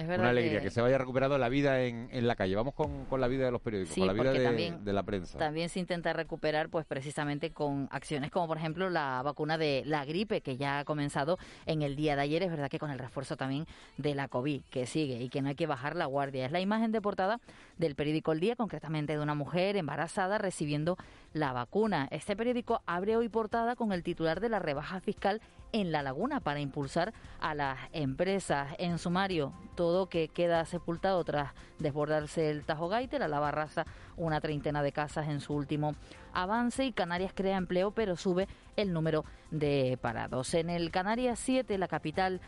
Es 0.00 0.06
verdad 0.08 0.20
una 0.24 0.30
alegría, 0.30 0.58
que- 0.58 0.64
que... 0.64 0.70
se 0.70 0.80
vaya 0.80 0.98
recuperando 0.98 1.36
la 1.38 1.48
vida 1.48 1.82
en, 1.82 2.08
en 2.12 2.26
la 2.26 2.34
calle. 2.36 2.54
Vamos 2.56 2.74
con, 2.74 3.04
con 3.06 3.20
la 3.20 3.28
vida 3.28 3.44
de 3.44 3.50
los 3.50 3.60
periódicos, 3.60 3.94
Sí, 3.94 4.00
con 4.00 4.06
la 4.08 4.12
vida 4.14 4.32
de, 4.32 4.44
también- 4.44 4.84
de 4.84 4.92
la 4.92 5.02
prensa. 5.02 5.38
También 5.38 5.68
se 5.68 5.78
intenta 5.80 6.12
recuperar, 6.12 6.68
pues 6.68 6.86
precisamente 6.86 7.50
con 7.52 7.88
acciones 7.92 8.30
como, 8.30 8.46
por 8.48 8.56
ejemplo, 8.56 8.90
la 8.90 9.20
vacuna 9.22 9.58
de 9.58 9.82
la 9.86 10.04
gripe, 10.04 10.40
que 10.40 10.56
ya 10.56 10.80
ha 10.80 10.84
comenzado 10.84 11.38
en 11.66 11.82
el 11.82 11.96
día 11.96 12.16
de 12.16 12.22
ayer. 12.22 12.42
Es 12.42 12.50
verdad 12.50 12.68
que 12.68 12.78
con 12.78 12.90
el 12.90 12.98
refuerzo 12.98 13.36
también 13.36 13.66
de 13.96 14.14
la 14.14 14.28
COVID, 14.28 14.62
que 14.70 14.86
sigue 14.86 15.20
y 15.20 15.28
que 15.28 15.42
no 15.42 15.48
hay 15.48 15.54
que 15.54 15.66
bajar 15.66 15.96
la 15.96 16.06
guardia. 16.06 16.46
Es 16.46 16.52
la 16.52 16.60
imagen 16.60 16.92
de 16.92 17.00
portada 17.00 17.40
del 17.78 17.94
periódico 17.94 18.32
El 18.32 18.40
Día, 18.40 18.56
concretamente 18.56 19.12
de 19.14 19.20
una 19.20 19.34
mujer 19.34 19.76
embarazada 19.76 20.38
recibiendo 20.38 20.96
la 21.32 21.52
vacuna. 21.52 22.08
Este 22.10 22.36
periódico 22.36 22.82
abre 22.86 23.16
hoy 23.16 23.28
portada 23.28 23.76
con 23.76 23.92
el 23.92 24.02
titular 24.02 24.40
de 24.40 24.48
la 24.48 24.58
rebaja 24.58 25.00
fiscal 25.00 25.40
en 25.72 25.92
La 25.92 26.02
Laguna 26.02 26.40
para 26.40 26.58
impulsar 26.60 27.12
a 27.40 27.54
las 27.54 27.78
empresas. 27.92 28.74
En 28.78 28.98
sumario, 28.98 29.52
todo 29.76 29.89
que 30.08 30.28
queda 30.28 30.64
sepultado 30.64 31.24
tras 31.24 31.52
desbordarse 31.78 32.50
el 32.50 32.64
Tajo 32.64 32.88
Gaiter, 32.88 33.22
a 33.22 33.28
la 33.28 33.40
Barraza 33.40 33.84
una 34.16 34.40
treintena 34.40 34.82
de 34.82 34.92
casas 34.92 35.28
en 35.28 35.40
su 35.40 35.54
último 35.54 35.94
avance 36.32 36.84
y 36.84 36.92
Canarias 36.92 37.32
crea 37.34 37.56
empleo 37.56 37.90
pero 37.90 38.16
sube 38.16 38.48
el 38.76 38.92
número 38.92 39.24
de 39.50 39.98
parados. 40.00 40.54
En 40.54 40.70
el 40.70 40.90
Canarias 40.90 41.38
7, 41.40 41.76
la 41.78 41.88
capital 41.88 42.40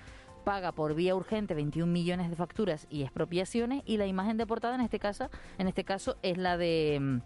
paga 0.45 0.73
por 0.73 0.95
vía 0.95 1.15
urgente 1.15 1.55
21 1.55 1.91
millones 1.91 2.31
de 2.31 2.37
facturas 2.37 2.87
y 2.91 3.03
expropiaciones 3.03 3.83
y 3.87 3.97
la 3.97 4.07
imagen 4.07 4.37
de 4.37 4.47
portada 4.47 4.75
en 4.75 4.81
este 4.81 4.99
caso, 4.99 5.31
en 5.59 5.69
este 5.69 5.85
caso 5.85 6.17
es 6.23 6.37
la 6.37 6.57
de 6.57 6.99
mm, 7.01 7.19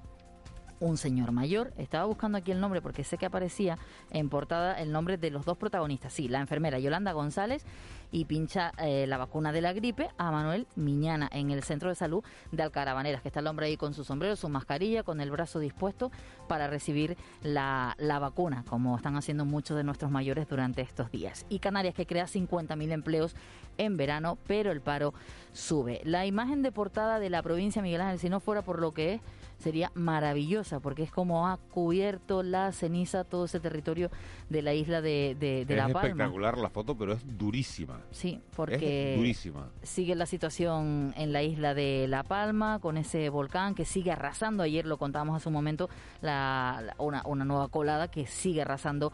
un 0.81 0.97
señor 0.97 1.33
mayor. 1.33 1.73
Estaba 1.77 2.05
buscando 2.05 2.39
aquí 2.39 2.53
el 2.53 2.61
nombre 2.61 2.83
porque 2.83 3.05
sé 3.05 3.19
que 3.19 3.27
aparecía 3.27 3.79
en 4.11 4.29
portada 4.29 4.81
el 4.81 4.93
nombre 4.93 5.17
de 5.17 5.31
los 5.31 5.45
dos 5.45 5.57
protagonistas. 5.57 6.13
Sí, 6.13 6.29
la 6.29 6.41
enfermera 6.41 6.79
Yolanda 6.79 7.13
González 7.13 7.65
y 8.13 8.25
pincha 8.25 8.73
eh, 8.79 9.07
la 9.07 9.19
vacuna 9.19 9.53
de 9.53 9.61
la 9.61 9.73
gripe 9.73 10.11
a 10.17 10.31
Manuel 10.31 10.67
Miñana 10.77 11.29
en 11.33 11.51
el 11.51 11.63
centro 11.63 11.89
de 11.89 11.95
salud 11.95 12.23
de 12.53 12.63
Alcarabaneras, 12.63 13.23
que 13.23 13.29
está 13.29 13.41
el 13.41 13.47
hombre 13.47 13.67
ahí 13.67 13.77
con 13.77 13.95
su 13.95 14.05
sombrero, 14.05 14.37
su 14.37 14.49
mascarilla, 14.49 15.03
con 15.03 15.21
el 15.21 15.31
brazo 15.31 15.59
dispuesto 15.59 16.11
para 16.49 16.69
recibir 16.69 17.17
la, 17.43 17.95
la 17.99 18.19
vacuna, 18.19 18.65
como 18.69 18.97
están 18.97 19.17
haciendo 19.17 19.45
muchos 19.45 19.77
de 19.77 19.85
nuestros 19.85 20.11
mayores 20.11 20.49
durante 20.49 20.83
estos 20.83 21.11
días. 21.11 21.47
Y 21.49 21.59
Canarias 21.59 21.95
que 21.95 22.07
crea 22.07 22.27
50.000 22.27 22.93
empleos 22.93 23.35
en 23.79 23.97
verano, 23.97 24.39
pero 24.47 24.73
el 24.73 24.81
paro 24.81 25.13
sube. 25.53 26.01
La 26.05 26.27
imagen 26.27 26.63
de 26.63 26.73
portada 26.73 27.19
de 27.19 27.31
la 27.31 27.43
provincia 27.43 27.83
Miguel 27.83 28.01
Ángel, 28.01 28.19
si 28.19 28.29
no 28.29 28.41
fuera 28.41 28.63
por 28.63 28.81
lo 28.81 28.93
que 28.93 29.15
es, 29.15 29.21
sería 29.59 29.91
maravillosa 29.95 30.81
porque 30.81 31.03
es 31.03 31.11
como 31.11 31.49
ha 31.49 31.57
cubierto 31.57 32.43
la 32.43 32.73
ceniza 32.73 33.25
todo 33.25 33.47
ese 33.47 33.59
territorio 33.61 34.11
de 34.49 34.63
la 34.63 34.75
isla 34.75 35.01
de, 35.01 35.37
de- 35.41 35.65
de 35.65 35.75
es 35.75 35.77
La 35.79 35.85
Palma. 35.89 36.01
espectacular 36.03 36.59
la 36.59 36.69
foto, 36.71 36.97
pero 36.97 37.13
es 37.15 37.21
durísima. 37.39 38.01
Sí, 38.11 38.41
porque 38.55 39.13
Es 39.15 39.19
durísima. 39.19 39.69
sigue 39.83 40.15
la 40.15 40.27
situación 40.27 41.15
en 41.17 41.33
la 41.33 41.43
isla 41.43 41.75
de 41.75 42.07
La 42.09 42.23
Palma 42.23 42.79
con 42.81 42.97
ese 42.97 43.29
volcán 43.31 43.75
que 43.75 43.85
sigue 43.85 44.13
arrasando. 44.13 44.63
Ayer 44.63 44.85
lo 44.87 44.99
contábamos 44.99 45.37
hace 45.37 45.49
un 45.49 45.55
momento, 45.55 45.89
la, 46.21 46.83
la- 46.85 46.95
una, 46.99 47.23
una 47.27 47.45
nueva 47.45 47.69
colada 47.69 48.09
que 48.11 48.27
sigue 48.27 48.63
arrasando 48.63 49.11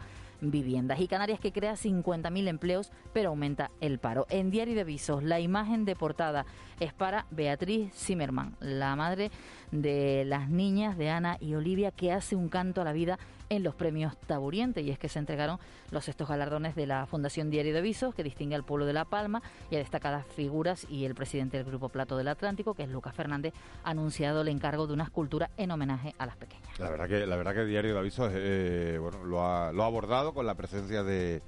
viviendas. 0.51 0.99
Y 0.99 1.07
Canarias 1.07 1.39
que 1.39 1.51
crea 1.51 1.73
50.000 1.73 2.47
empleos, 2.47 2.91
pero 3.13 3.29
aumenta 3.29 3.71
el 3.81 3.99
paro. 3.99 4.25
En 4.29 4.51
Diario 4.51 4.75
de 4.75 4.81
Avisos, 4.81 5.23
la 5.23 5.39
imagen 5.39 5.85
de 5.85 5.95
portada 5.95 6.45
es 6.79 6.93
para 6.93 7.25
Beatriz 7.31 7.93
Zimmerman, 7.93 8.55
la 8.59 8.95
madre 8.95 9.31
de 9.71 10.25
las 10.25 10.49
niñas 10.49 10.97
de 10.97 11.09
Ana 11.09 11.37
y 11.39 11.55
Olivia, 11.55 11.91
que 11.91 12.11
hace 12.11 12.35
un 12.35 12.49
canto 12.49 12.81
a 12.81 12.83
la 12.83 12.93
vida 12.93 13.17
en 13.55 13.63
los 13.63 13.75
premios 13.75 14.17
Taburiente. 14.27 14.81
Y 14.81 14.91
es 14.91 14.99
que 14.99 15.09
se 15.09 15.19
entregaron 15.19 15.59
los 15.91 16.07
estos 16.07 16.27
galardones 16.27 16.75
de 16.75 16.87
la 16.87 17.05
Fundación 17.05 17.49
Diario 17.49 17.73
de 17.73 17.79
Avisos, 17.79 18.13
que 18.15 18.23
distingue 18.23 18.55
al 18.55 18.63
pueblo 18.63 18.85
de 18.85 18.93
La 18.93 19.05
Palma 19.05 19.41
y 19.69 19.75
a 19.75 19.79
destacadas 19.79 20.25
figuras. 20.27 20.85
Y 20.89 21.05
el 21.05 21.15
presidente 21.15 21.57
del 21.57 21.65
Grupo 21.65 21.89
Plato 21.89 22.17
del 22.17 22.27
Atlántico, 22.27 22.73
que 22.73 22.83
es 22.83 22.89
Lucas 22.89 23.15
Fernández, 23.15 23.53
ha 23.83 23.91
anunciado 23.91 24.41
el 24.41 24.47
encargo 24.47 24.87
de 24.87 24.93
una 24.93 25.03
escultura 25.03 25.49
en 25.57 25.71
homenaje 25.71 26.13
a 26.17 26.25
las 26.25 26.37
pequeñas. 26.37 26.79
La 26.79 26.89
verdad 26.89 27.07
que 27.07 27.25
la 27.25 27.35
verdad 27.35 27.53
que 27.53 27.65
Diario 27.65 27.93
de 27.93 27.99
Avisos 27.99 28.31
eh, 28.33 28.99
lo, 29.25 29.45
ha, 29.45 29.71
lo 29.71 29.83
ha 29.83 29.85
abordado 29.85 30.33
con 30.33 30.45
la 30.45 30.55
presencia 30.55 31.03
de, 31.03 31.41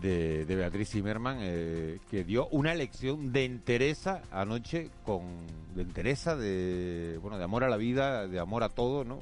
de, 0.00 0.44
de 0.44 0.56
Beatriz 0.56 0.90
Zimmerman, 0.90 1.38
eh, 1.40 1.98
que 2.10 2.24
dio 2.24 2.48
una 2.48 2.74
lección 2.74 3.32
de 3.32 3.44
entereza 3.44 4.22
anoche, 4.30 4.90
con 5.04 5.22
de 5.74 5.82
entereza, 5.82 6.36
de 6.36 7.18
bueno, 7.22 7.38
de 7.38 7.44
amor 7.44 7.64
a 7.64 7.68
la 7.68 7.76
vida, 7.76 8.26
de 8.26 8.38
amor 8.38 8.62
a 8.62 8.70
todo, 8.70 9.04
¿no? 9.04 9.18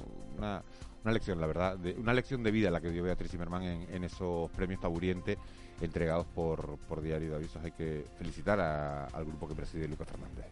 Una 1.08 1.14
lección, 1.14 1.40
la 1.40 1.46
verdad, 1.46 1.78
de, 1.78 1.94
una 1.94 2.12
lección 2.12 2.42
de 2.42 2.50
vida 2.50 2.70
la 2.70 2.82
que 2.82 2.90
dio 2.90 3.02
Beatriz 3.02 3.30
Zimmerman 3.30 3.62
en, 3.62 3.94
en 3.94 4.04
esos 4.04 4.50
premios 4.50 4.78
Taburiente 4.80 5.38
entregados 5.80 6.26
por, 6.34 6.76
por 6.86 7.00
Diario 7.00 7.30
de 7.30 7.36
Avisos. 7.36 7.64
Hay 7.64 7.72
que 7.72 8.04
felicitar 8.18 8.60
a- 8.60 9.06
al 9.06 9.24
grupo 9.24 9.48
que 9.48 9.54
preside 9.54 9.88
Lucas 9.88 10.06
Fernández. 10.06 10.44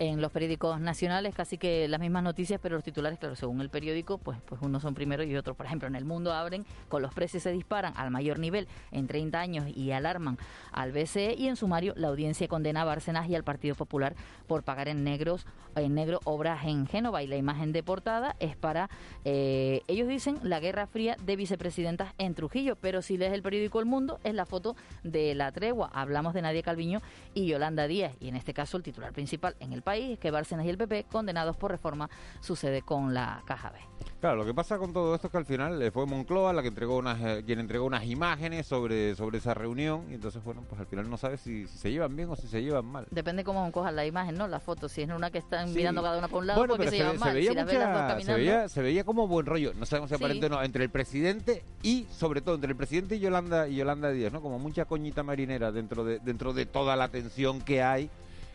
En 0.00 0.22
los 0.22 0.32
periódicos 0.32 0.80
nacionales 0.80 1.34
casi 1.34 1.58
que 1.58 1.86
las 1.86 2.00
mismas 2.00 2.22
noticias, 2.22 2.58
pero 2.62 2.74
los 2.74 2.82
titulares, 2.82 3.18
claro, 3.18 3.36
según 3.36 3.60
el 3.60 3.68
periódico, 3.68 4.16
pues, 4.16 4.38
pues 4.46 4.62
unos 4.62 4.80
son 4.80 4.94
primero 4.94 5.22
y 5.22 5.36
otros, 5.36 5.54
por 5.54 5.66
ejemplo, 5.66 5.86
en 5.88 5.94
el 5.94 6.06
mundo 6.06 6.32
abren 6.32 6.64
con 6.88 7.02
los 7.02 7.12
precios 7.12 7.42
se 7.42 7.52
disparan 7.52 7.92
al 7.96 8.10
mayor 8.10 8.38
nivel 8.38 8.66
en 8.92 9.06
30 9.06 9.38
años 9.38 9.66
y 9.68 9.92
alarman 9.92 10.38
al 10.72 10.92
BCE 10.92 11.34
y 11.36 11.48
en 11.48 11.56
sumario 11.56 11.92
la 11.96 12.08
audiencia 12.08 12.48
condena 12.48 12.80
a 12.80 12.84
Bárcenas 12.86 13.28
y 13.28 13.34
al 13.34 13.44
Partido 13.44 13.74
Popular 13.74 14.14
por 14.46 14.62
pagar 14.62 14.88
en 14.88 15.04
negros 15.04 15.46
en 15.76 15.94
negro 15.94 16.20
obras 16.24 16.64
en 16.64 16.86
Génova. 16.86 17.22
Y 17.22 17.26
la 17.26 17.36
imagen 17.36 17.72
de 17.72 17.82
portada 17.82 18.36
es 18.40 18.56
para 18.56 18.88
eh, 19.26 19.82
ellos 19.86 20.08
dicen 20.08 20.38
la 20.42 20.60
guerra 20.60 20.86
fría 20.86 21.16
de 21.24 21.36
vicepresidentas 21.36 22.14
en 22.16 22.34
Trujillo, 22.34 22.76
pero 22.76 23.02
si 23.02 23.18
lees 23.18 23.32
el 23.32 23.42
periódico 23.42 23.80
El 23.80 23.86
Mundo 23.86 24.18
es 24.24 24.34
la 24.34 24.46
foto 24.46 24.76
de 25.04 25.34
la 25.34 25.52
tregua. 25.52 25.90
Hablamos 25.92 26.32
de 26.32 26.42
Nadia 26.42 26.62
Calviño 26.62 27.00
y 27.34 27.46
Yolanda 27.46 27.86
Díaz. 27.86 28.14
Y 28.18 28.28
en 28.28 28.36
este 28.36 28.54
caso 28.54 28.78
el 28.78 28.82
titular 28.82 29.12
principal 29.12 29.56
en 29.60 29.72
el 29.72 29.82
país 29.82 29.89
es 29.96 30.18
que 30.18 30.30
Bárcenas 30.30 30.66
y 30.66 30.70
el 30.70 30.78
PP 30.78 31.04
condenados 31.10 31.56
por 31.56 31.70
reforma 31.70 32.08
sucede 32.40 32.82
con 32.82 33.14
la 33.14 33.42
Caja 33.46 33.70
B. 33.70 33.78
Claro, 34.20 34.36
lo 34.36 34.44
que 34.46 34.54
pasa 34.54 34.78
con 34.78 34.92
todo 34.92 35.14
esto 35.14 35.26
es 35.28 35.30
que 35.30 35.38
al 35.38 35.44
final 35.46 35.80
eh, 35.82 35.90
fue 35.90 36.06
Moncloa 36.06 36.52
la 36.52 36.62
que 36.62 36.68
entregó 36.68 36.96
unas, 36.98 37.20
eh, 37.22 37.42
quien 37.44 37.58
entregó 37.58 37.84
unas 37.86 38.04
imágenes 38.04 38.66
sobre, 38.66 39.14
sobre 39.14 39.38
esa 39.38 39.54
reunión 39.54 40.06
y 40.10 40.14
entonces, 40.14 40.42
bueno, 40.44 40.62
pues 40.68 40.80
al 40.80 40.86
final 40.86 41.08
no 41.08 41.16
sabes 41.16 41.40
si, 41.40 41.66
si 41.66 41.78
se 41.78 41.90
llevan 41.90 42.14
bien 42.16 42.28
o 42.30 42.36
si 42.36 42.46
se 42.46 42.62
llevan 42.62 42.84
mal. 42.86 43.06
Depende 43.10 43.44
cómo 43.44 43.70
cojas 43.72 43.92
la 43.94 44.04
imagen, 44.06 44.36
¿no? 44.36 44.46
La 44.48 44.60
foto. 44.60 44.88
Si 44.88 45.02
es 45.02 45.08
una 45.10 45.30
que 45.30 45.38
están 45.38 45.68
Sí. 45.68 45.74
mirando 45.74 46.02
cada 46.02 46.18
una 46.18 46.28
por 46.28 46.40
un 46.40 46.46
lado, 46.48 46.60
Bueno, 46.60 46.74
porque 46.76 46.90
pero 46.90 46.90
se, 46.90 46.96
se, 46.96 47.02
llevan 47.02 47.14
ve- 47.14 47.18
mal. 47.20 47.28
se 47.28 47.34
veía 47.34 47.50
si 47.50 47.54
las 47.56 47.66
dos 47.66 47.74
mucha- 47.74 48.20
se 48.20 48.34
veía, 48.34 48.68
se 48.68 48.82
veía 48.82 49.04
como 49.04 49.26
buen 49.26 49.46
rollo. 49.46 49.72
No 49.74 49.86
sabemos 49.86 50.10
si 50.10 50.16
Sí. 50.16 50.22
aparente 50.22 50.46
o 50.46 50.48
no, 50.50 50.62
entre 50.62 50.84
el 50.84 50.90
presidente 50.90 51.62
y, 51.82 52.06
sobre 52.10 52.40
todo, 52.42 52.54
entre 52.56 52.70
el 52.70 52.76
presidente 52.76 53.16
y 53.16 53.20
Yolanda, 53.20 53.68
y 53.68 53.76
Yolanda 53.76 54.10
Díaz, 54.10 54.32
¿no? 54.32 54.40
Como 54.42 54.58
mucha 54.58 54.84
coñita 54.84 55.22
marinera 55.22 55.72
dentro 55.72 56.04
de, 56.04 56.18
dentro 56.20 56.52
de 56.52 56.66
toda 56.66 56.94
la 56.96 57.08
tensión 57.08 57.60
que 57.60 57.82
hay 57.82 58.10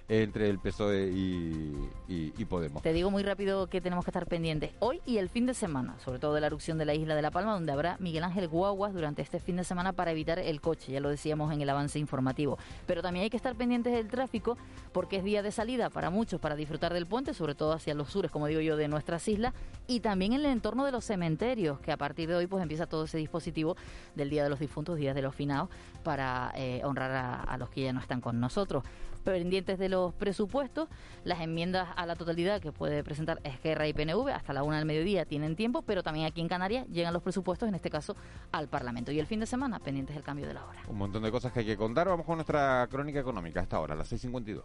entre 0.08 0.50
el 0.50 0.60
PSOE 0.60 1.12
y, 1.12 2.46
Podemos. 2.46 2.84
Te 2.84 2.94
digo 2.94 3.10
muy 3.10 3.24
rápido 3.24 3.66
que 3.68 3.82
tenemos 3.82 4.06
que 4.06 4.12
estar 4.12 4.28
pendientes 4.28 4.72
hoy 4.80 5.02
y 5.04 5.18
el 5.18 5.30
fin 5.30 5.48
de 5.48 5.56
semana, 5.56 5.96
sobre 6.00 6.20
todo 6.20 6.36
de 6.36 6.42
la 6.42 6.48
erupción 6.48 6.78
de 6.78 6.86
la 6.86 6.94
isla 6.94 7.16
de 7.16 7.24
La 7.24 7.32
Palma, 7.32 7.54
donde 7.54 7.72
habrá 7.72 7.98
Miguel 8.00 8.24
Ángel 8.24 8.48
Guaguas 8.48 8.94
durante 8.94 9.24
este 9.24 9.40
fin 9.40 9.56
de 9.56 9.64
semana 9.64 9.94
para 9.94 10.12
evitar 10.12 10.38
el 10.38 10.62
coche, 10.62 10.92
ya 10.92 11.00
lo 11.00 11.10
decíamos 11.10 11.52
en 11.52 11.62
el 11.62 11.70
avance 11.70 11.98
informativo. 11.98 12.60
Pero 12.86 13.02
también 13.02 13.24
hay 13.24 13.30
que 13.32 13.38
estar 13.38 13.56
pendientes 13.56 13.94
del 13.94 14.10
tráfico 14.10 14.58
porque 14.92 15.18
es 15.18 15.24
día 15.24 15.42
de 15.42 15.52
salida 15.52 15.90
para 15.90 16.12
muchos 16.12 16.40
para 16.40 16.56
disfrutar 16.56 16.94
del 16.94 17.08
puente, 17.08 17.34
sobre 17.34 17.56
todo 17.56 17.74
hacia 17.74 17.96
los 17.96 18.10
sures, 18.10 18.30
como 18.30 18.46
digo 18.46 18.62
yo, 18.62 18.78
de 18.78 18.88
nuestras 18.88 19.28
islas 19.28 19.56
y 19.88 20.02
también 20.02 20.34
en 20.34 20.42
el 20.42 20.52
entorno 20.52 20.86
de 20.86 20.92
los 20.92 21.04
cementerios, 21.04 21.80
que 21.80 21.92
a 21.92 21.98
partir 21.98 22.30
de 22.30 22.36
hoy 22.36 22.46
pues 22.46 22.62
empieza 22.62 22.86
todo 22.86 23.06
ese 23.06 23.18
dispositivo 23.18 23.76
del 24.14 24.30
Día 24.30 24.44
de 24.44 24.50
los 24.50 24.60
Difuntos, 24.60 24.98
Días 24.98 25.16
de 25.16 25.24
los 25.24 25.34
Finados, 25.34 25.70
para 26.04 26.52
eh, 26.56 26.82
honrar 26.84 27.46
a 27.48 27.58
los 27.58 27.70
que 27.70 27.82
ya 27.82 27.94
no 27.94 28.02
están 28.02 28.22
con 28.22 28.40
nosotros. 28.40 28.84
Pendientes 29.26 29.80
de 29.80 29.90
los 29.90 30.14
presupuestos, 30.14 30.88
las 31.24 31.42
enmiendas 31.42 31.90
a 31.96 32.06
la 32.06 32.16
totalidad 32.16 32.62
que 32.62 32.72
puede 32.72 33.04
presentar 33.04 33.42
Esquerra 33.44 33.88
y 33.88 33.94
PNV 33.94 34.30
hasta 34.30 34.54
la 34.54 34.62
una 34.62 34.78
del 34.78 34.86
mediodía 34.86 35.26
tienen 35.26 35.56
tiempo, 35.56 35.82
pero 35.82 36.04
también 36.04 36.28
aquí 36.28 36.42
en 36.42 36.48
Canarias 36.48 36.88
llegan 36.90 37.12
los 37.12 37.24
presupuestos, 37.24 37.68
en 37.68 37.74
este 37.74 37.90
caso 37.90 38.16
al 38.52 38.68
Parlamento. 38.68 39.12
Y 39.12 39.20
el 39.20 39.26
fin 39.26 39.40
de 39.40 39.48
semana, 39.48 39.80
pendientes 39.80 40.16
del 40.16 40.24
cambio 40.24 40.46
de 40.48 40.54
la 40.54 40.64
hora. 40.64 40.80
Un 40.88 41.00
montón 41.00 41.24
de 41.24 41.32
cosas 41.32 41.52
que 41.52 41.62
hay 41.62 41.66
que 41.66 41.76
contar. 41.76 42.08
Vamos 42.08 42.24
con 42.24 42.36
nuestra 42.36 42.88
crónica 42.88 43.20
económica 43.20 43.62
a 43.62 43.64
esta 43.64 43.80
hora, 43.80 43.96
a 43.96 43.98
las 43.98 44.14
6.52. 44.14 44.62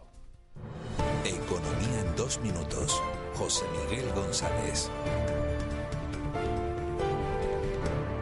Economía 1.25 1.99
en 2.05 2.15
dos 2.15 2.39
minutos. 2.41 3.01
José 3.33 3.65
Miguel 3.89 4.11
González. 4.13 4.91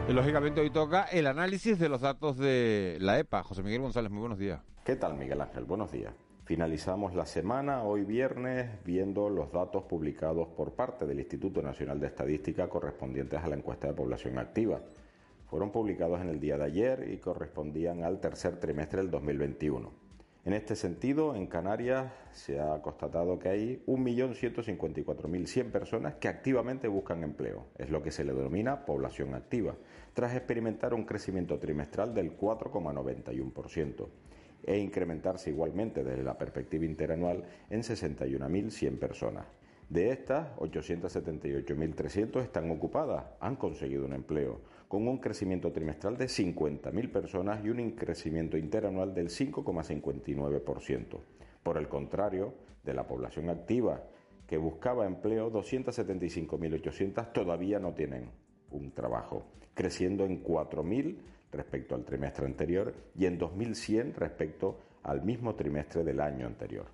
Y 0.08 0.12
lógicamente 0.14 0.62
hoy 0.62 0.70
toca 0.70 1.04
el 1.04 1.26
análisis 1.26 1.78
de 1.78 1.90
los 1.90 2.00
datos 2.00 2.38
de 2.38 2.96
la 2.98 3.18
EPA. 3.18 3.42
José 3.42 3.62
Miguel 3.62 3.82
González, 3.82 4.10
muy 4.10 4.20
buenos 4.20 4.38
días. 4.38 4.60
¿Qué 4.84 4.96
tal, 4.96 5.14
Miguel 5.14 5.40
Ángel? 5.42 5.64
Buenos 5.64 5.92
días. 5.92 6.14
Finalizamos 6.50 7.14
la 7.14 7.26
semana, 7.26 7.84
hoy 7.84 8.02
viernes, 8.02 8.68
viendo 8.84 9.30
los 9.30 9.52
datos 9.52 9.84
publicados 9.84 10.48
por 10.48 10.72
parte 10.72 11.06
del 11.06 11.20
Instituto 11.20 11.62
Nacional 11.62 12.00
de 12.00 12.08
Estadística 12.08 12.68
correspondientes 12.68 13.38
a 13.38 13.46
la 13.46 13.54
encuesta 13.54 13.86
de 13.86 13.94
población 13.94 14.36
activa. 14.36 14.80
Fueron 15.46 15.70
publicados 15.70 16.20
en 16.20 16.28
el 16.28 16.40
día 16.40 16.58
de 16.58 16.64
ayer 16.64 17.08
y 17.08 17.18
correspondían 17.18 18.02
al 18.02 18.18
tercer 18.18 18.58
trimestre 18.58 19.00
del 19.00 19.12
2021. 19.12 19.92
En 20.44 20.52
este 20.52 20.74
sentido, 20.74 21.36
en 21.36 21.46
Canarias 21.46 22.12
se 22.32 22.58
ha 22.58 22.82
constatado 22.82 23.38
que 23.38 23.48
hay 23.48 23.84
1.154.100 23.86 25.70
personas 25.70 26.14
que 26.14 26.26
activamente 26.26 26.88
buscan 26.88 27.22
empleo. 27.22 27.66
Es 27.78 27.90
lo 27.90 28.02
que 28.02 28.10
se 28.10 28.24
le 28.24 28.32
denomina 28.32 28.84
población 28.84 29.36
activa, 29.36 29.76
tras 30.14 30.34
experimentar 30.34 30.94
un 30.94 31.04
crecimiento 31.04 31.60
trimestral 31.60 32.12
del 32.12 32.36
4,91% 32.36 34.08
e 34.70 34.78
incrementarse 34.78 35.50
igualmente 35.50 36.04
desde 36.04 36.22
la 36.22 36.38
perspectiva 36.38 36.84
interanual 36.84 37.42
en 37.70 37.82
61.100 37.82 38.98
personas. 39.00 39.44
De 39.88 40.10
estas, 40.10 40.54
878.300 40.58 42.40
están 42.40 42.70
ocupadas, 42.70 43.24
han 43.40 43.56
conseguido 43.56 44.04
un 44.04 44.12
empleo, 44.12 44.60
con 44.86 45.08
un 45.08 45.18
crecimiento 45.18 45.72
trimestral 45.72 46.16
de 46.16 46.26
50.000 46.26 47.10
personas 47.10 47.64
y 47.64 47.70
un 47.70 47.90
crecimiento 47.96 48.56
interanual 48.56 49.12
del 49.12 49.28
5,59%. 49.30 51.18
Por 51.64 51.76
el 51.76 51.88
contrario, 51.88 52.54
de 52.84 52.94
la 52.94 53.08
población 53.08 53.50
activa 53.50 54.04
que 54.46 54.56
buscaba 54.56 55.04
empleo, 55.04 55.50
275.800 55.52 57.32
todavía 57.32 57.80
no 57.80 57.92
tienen 57.92 58.30
un 58.70 58.92
trabajo, 58.92 59.46
creciendo 59.74 60.24
en 60.24 60.44
4.000 60.44 61.16
respecto 61.52 61.94
al 61.94 62.04
trimestre 62.04 62.46
anterior 62.46 62.92
y 63.14 63.26
en 63.26 63.38
2.100 63.38 64.14
respecto 64.14 64.78
al 65.02 65.22
mismo 65.22 65.54
trimestre 65.54 66.02
del 66.04 66.20
año 66.20 66.46
anterior. 66.46 66.86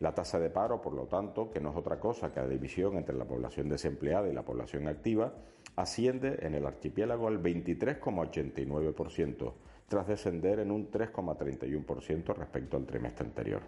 La 0.00 0.12
tasa 0.12 0.40
de 0.40 0.50
paro, 0.50 0.82
por 0.82 0.92
lo 0.92 1.06
tanto, 1.06 1.50
que 1.50 1.60
no 1.60 1.70
es 1.70 1.76
otra 1.76 2.00
cosa 2.00 2.32
que 2.32 2.40
la 2.40 2.48
división 2.48 2.96
entre 2.96 3.14
la 3.14 3.24
población 3.24 3.68
desempleada 3.68 4.28
y 4.28 4.32
la 4.32 4.44
población 4.44 4.88
activa, 4.88 5.32
asciende 5.76 6.38
en 6.42 6.54
el 6.54 6.66
archipiélago 6.66 7.28
al 7.28 7.40
23,89%, 7.42 9.52
tras 9.88 10.06
descender 10.06 10.60
en 10.60 10.70
un 10.70 10.90
3,31% 10.90 12.34
respecto 12.34 12.76
al 12.76 12.84
trimestre 12.86 13.26
anterior. 13.26 13.62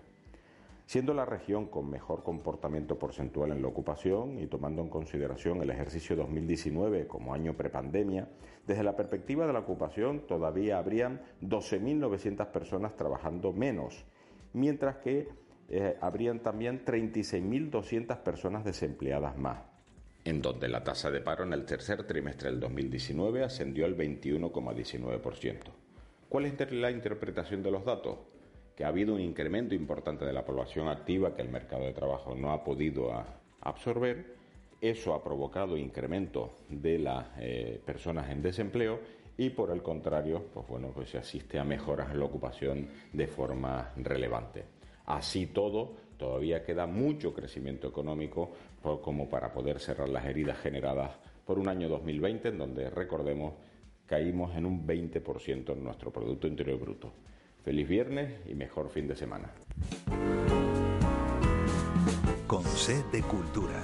Siendo 0.86 1.14
la 1.14 1.24
región 1.24 1.66
con 1.66 1.90
mejor 1.90 2.22
comportamiento 2.22 2.96
porcentual 2.96 3.50
en 3.50 3.60
la 3.60 3.66
ocupación 3.66 4.38
y 4.38 4.46
tomando 4.46 4.82
en 4.82 4.88
consideración 4.88 5.60
el 5.60 5.70
ejercicio 5.70 6.14
2019 6.14 7.08
como 7.08 7.34
año 7.34 7.56
prepandemia, 7.56 8.28
desde 8.68 8.84
la 8.84 8.94
perspectiva 8.94 9.48
de 9.48 9.52
la 9.52 9.58
ocupación 9.58 10.28
todavía 10.28 10.78
habrían 10.78 11.22
12.900 11.42 12.46
personas 12.52 12.94
trabajando 12.94 13.52
menos, 13.52 14.04
mientras 14.52 14.98
que 14.98 15.28
eh, 15.70 15.96
habrían 16.00 16.38
también 16.38 16.84
36.200 16.84 18.18
personas 18.18 18.64
desempleadas 18.64 19.36
más, 19.36 19.58
en 20.24 20.40
donde 20.40 20.68
la 20.68 20.84
tasa 20.84 21.10
de 21.10 21.20
paro 21.20 21.42
en 21.42 21.52
el 21.52 21.64
tercer 21.64 22.06
trimestre 22.06 22.48
del 22.48 22.60
2019 22.60 23.42
ascendió 23.42 23.86
al 23.86 23.96
21,19%. 23.96 25.58
¿Cuál 26.28 26.46
es 26.46 26.72
la 26.72 26.92
interpretación 26.92 27.64
de 27.64 27.72
los 27.72 27.84
datos? 27.84 28.18
Que 28.76 28.84
ha 28.84 28.88
habido 28.88 29.14
un 29.14 29.20
incremento 29.20 29.74
importante 29.74 30.24
de 30.24 30.32
la 30.32 30.44
población 30.44 30.88
activa 30.88 31.34
que 31.34 31.42
el 31.42 31.48
mercado 31.48 31.84
de 31.84 31.92
trabajo 31.94 32.34
no 32.34 32.52
ha 32.52 32.62
podido 32.62 33.12
a- 33.12 33.26
absorber 33.62 34.36
Eso 34.80 35.14
ha 35.14 35.24
provocado 35.24 35.76
incremento 35.78 36.52
de 36.68 36.98
las 36.98 37.26
eh, 37.38 37.80
personas 37.84 38.30
en 38.30 38.42
desempleo 38.42 39.00
y 39.38 39.48
por 39.50 39.70
el 39.70 39.82
contrario, 39.82 40.44
pues 40.52 40.68
bueno, 40.68 40.90
pues 40.94 41.08
se 41.10 41.18
asiste 41.18 41.58
a 41.58 41.64
mejoras 41.64 42.10
en 42.12 42.18
la 42.18 42.26
ocupación 42.26 42.86
de 43.12 43.26
forma 43.26 43.92
relevante. 43.96 44.64
Así 45.06 45.46
todo, 45.46 45.94
todavía 46.18 46.62
queda 46.62 46.86
mucho 46.86 47.32
crecimiento 47.32 47.88
económico 47.88 48.50
como 49.02 49.28
para 49.30 49.50
poder 49.52 49.80
cerrar 49.80 50.10
las 50.10 50.26
heridas 50.26 50.58
generadas 50.58 51.12
por 51.46 51.58
un 51.58 51.68
año 51.68 51.88
2020 51.88 52.48
en 52.48 52.58
donde, 52.58 52.90
recordemos, 52.90 53.54
caímos 54.04 54.54
en 54.56 54.66
un 54.66 54.86
20% 54.86 55.72
en 55.72 55.82
nuestro 55.84 56.12
Producto 56.12 56.46
Interior 56.46 56.78
Bruto. 56.78 57.12
Feliz 57.66 57.88
viernes 57.88 58.32
y 58.46 58.54
mejor 58.54 58.90
fin 58.90 59.08
de 59.08 59.16
semana. 59.16 59.50
Con 62.46 62.62
sed 62.62 63.04
de 63.06 63.22
cultura. 63.22 63.82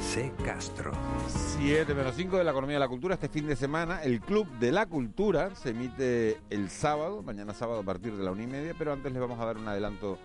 C. 0.00 0.32
Castro. 0.44 0.90
7 1.28 1.94
menos 1.94 2.16
5 2.16 2.38
de 2.38 2.42
la 2.42 2.50
economía 2.50 2.74
de 2.74 2.80
la 2.80 2.88
cultura. 2.88 3.14
Este 3.14 3.28
fin 3.28 3.46
de 3.46 3.54
semana, 3.54 4.02
el 4.02 4.20
Club 4.20 4.48
de 4.58 4.72
la 4.72 4.86
Cultura 4.86 5.54
se 5.54 5.70
emite 5.70 6.38
el 6.50 6.68
sábado, 6.68 7.22
mañana 7.22 7.54
sábado 7.54 7.82
a 7.82 7.84
partir 7.84 8.12
de 8.16 8.24
la 8.24 8.32
una 8.32 8.42
y 8.42 8.48
media, 8.48 8.74
pero 8.76 8.92
antes 8.92 9.12
les 9.12 9.20
vamos 9.20 9.38
a 9.38 9.44
dar 9.44 9.56
un 9.56 9.68
adelanto 9.68 10.18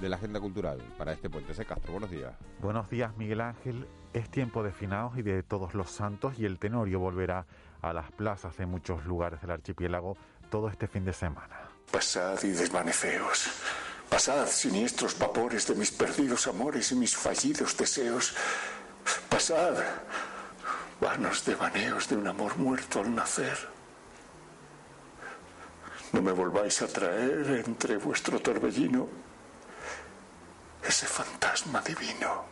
de 0.00 0.08
la 0.08 0.14
agenda 0.14 0.38
cultural 0.38 0.78
para 0.96 1.12
este 1.12 1.28
puente. 1.28 1.54
C. 1.54 1.64
Castro, 1.64 1.90
buenos 1.90 2.12
días. 2.12 2.34
Buenos 2.62 2.88
días, 2.88 3.16
Miguel 3.16 3.40
Ángel. 3.40 3.84
Es 4.12 4.30
tiempo 4.30 4.62
de 4.62 4.70
finados 4.70 5.18
y 5.18 5.22
de 5.22 5.42
todos 5.42 5.74
los 5.74 5.90
santos 5.90 6.38
y 6.38 6.44
el 6.44 6.60
Tenorio 6.60 7.00
volverá 7.00 7.46
a 7.82 7.92
las 7.92 8.12
plazas 8.12 8.56
de 8.56 8.66
muchos 8.66 9.04
lugares 9.06 9.40
del 9.40 9.50
archipiélago 9.50 10.16
todo 10.50 10.68
este 10.68 10.86
fin 10.86 11.04
de 11.04 11.12
semana. 11.12 11.63
Pasad 11.90 12.42
y 12.42 12.50
desvaneceos. 12.50 13.46
Pasad, 14.08 14.46
siniestros 14.46 15.18
vapores 15.18 15.66
de 15.66 15.74
mis 15.74 15.90
perdidos 15.90 16.46
amores 16.46 16.92
y 16.92 16.94
mis 16.94 17.16
fallidos 17.16 17.76
deseos. 17.76 18.34
Pasad, 19.28 19.74
vanos 21.00 21.44
devaneos 21.44 22.08
de 22.08 22.16
un 22.16 22.26
amor 22.26 22.56
muerto 22.56 23.00
al 23.00 23.14
nacer. 23.14 23.56
No 26.12 26.22
me 26.22 26.32
volváis 26.32 26.80
a 26.82 26.86
traer 26.86 27.64
entre 27.66 27.96
vuestro 27.96 28.38
torbellino 28.40 29.08
ese 30.86 31.06
fantasma 31.06 31.80
divino 31.80 32.44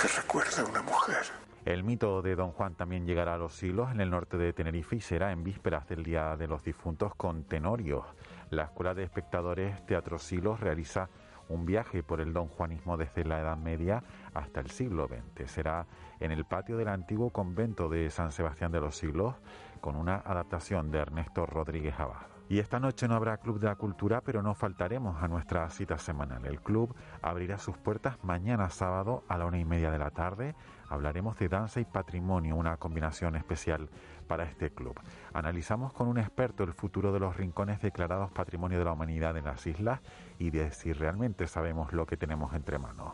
que 0.00 0.08
recuerda 0.08 0.62
a 0.62 0.64
una 0.64 0.82
mujer. 0.82 1.47
El 1.68 1.84
mito 1.84 2.22
de 2.22 2.34
Don 2.34 2.52
Juan 2.52 2.76
también 2.76 3.04
llegará 3.04 3.34
a 3.34 3.36
los 3.36 3.52
siglos 3.52 3.90
en 3.92 4.00
el 4.00 4.08
norte 4.08 4.38
de 4.38 4.54
Tenerife 4.54 4.96
y 4.96 5.00
será 5.02 5.32
en 5.32 5.44
vísperas 5.44 5.86
del 5.86 6.02
Día 6.02 6.34
de 6.34 6.48
los 6.48 6.64
Difuntos 6.64 7.14
con 7.14 7.44
Tenorio. 7.44 8.06
La 8.48 8.62
Escuela 8.62 8.94
de 8.94 9.02
Espectadores 9.02 9.84
Teatro 9.84 10.18
Silos 10.18 10.60
realiza 10.60 11.10
un 11.50 11.66
viaje 11.66 12.02
por 12.02 12.22
el 12.22 12.32
don 12.32 12.48
juanismo 12.48 12.96
desde 12.96 13.22
la 13.22 13.40
Edad 13.40 13.58
Media 13.58 14.02
hasta 14.32 14.60
el 14.60 14.70
siglo 14.70 15.08
XX. 15.08 15.50
Será 15.50 15.86
en 16.20 16.32
el 16.32 16.46
patio 16.46 16.78
del 16.78 16.88
antiguo 16.88 17.28
convento 17.28 17.90
de 17.90 18.08
San 18.08 18.32
Sebastián 18.32 18.72
de 18.72 18.80
los 18.80 18.96
Siglos 18.96 19.34
con 19.82 19.94
una 19.94 20.14
adaptación 20.24 20.90
de 20.90 21.00
Ernesto 21.00 21.44
Rodríguez 21.44 22.00
Abad. 22.00 22.27
Y 22.50 22.60
esta 22.60 22.80
noche 22.80 23.06
no 23.06 23.14
habrá 23.14 23.36
Club 23.36 23.60
de 23.60 23.66
la 23.66 23.76
Cultura, 23.76 24.22
pero 24.22 24.42
no 24.42 24.54
faltaremos 24.54 25.22
a 25.22 25.28
nuestra 25.28 25.68
cita 25.68 25.98
semanal. 25.98 26.46
El 26.46 26.62
club 26.62 26.94
abrirá 27.20 27.58
sus 27.58 27.76
puertas 27.76 28.16
mañana 28.24 28.70
sábado 28.70 29.22
a 29.28 29.36
la 29.36 29.44
una 29.44 29.58
y 29.58 29.66
media 29.66 29.90
de 29.90 29.98
la 29.98 30.10
tarde. 30.10 30.54
Hablaremos 30.88 31.38
de 31.38 31.50
danza 31.50 31.80
y 31.80 31.84
patrimonio, 31.84 32.56
una 32.56 32.78
combinación 32.78 33.36
especial 33.36 33.90
para 34.26 34.44
este 34.44 34.70
club. 34.70 34.98
Analizamos 35.34 35.92
con 35.92 36.08
un 36.08 36.16
experto 36.16 36.64
el 36.64 36.72
futuro 36.72 37.12
de 37.12 37.20
los 37.20 37.36
rincones 37.36 37.82
declarados 37.82 38.30
Patrimonio 38.30 38.78
de 38.78 38.84
la 38.86 38.92
Humanidad 38.92 39.36
en 39.36 39.44
las 39.44 39.66
islas 39.66 40.00
y 40.38 40.48
de 40.48 40.70
si 40.70 40.94
realmente 40.94 41.46
sabemos 41.48 41.92
lo 41.92 42.06
que 42.06 42.16
tenemos 42.16 42.54
entre 42.54 42.78
manos. 42.78 43.12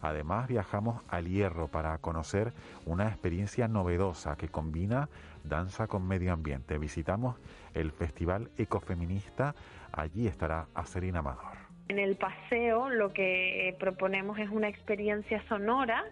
Además 0.00 0.46
viajamos 0.46 1.02
al 1.08 1.26
Hierro 1.26 1.68
para 1.68 1.96
conocer 1.98 2.52
una 2.84 3.08
experiencia 3.08 3.66
novedosa 3.66 4.36
que 4.36 4.48
combina 4.48 5.08
danza 5.48 5.86
con 5.86 6.06
medio 6.06 6.32
ambiente. 6.32 6.78
Visitamos 6.78 7.36
el 7.74 7.92
Festival 7.92 8.50
Ecofeminista. 8.56 9.54
Allí 9.92 10.26
estará 10.26 10.66
Acerina 10.74 11.20
Amador. 11.20 11.56
En 11.88 11.98
el 11.98 12.16
paseo 12.16 12.88
lo 12.88 13.12
que 13.12 13.76
proponemos 13.78 14.38
es 14.38 14.50
una 14.50 14.68
experiencia 14.68 15.42
sonora 15.48 16.04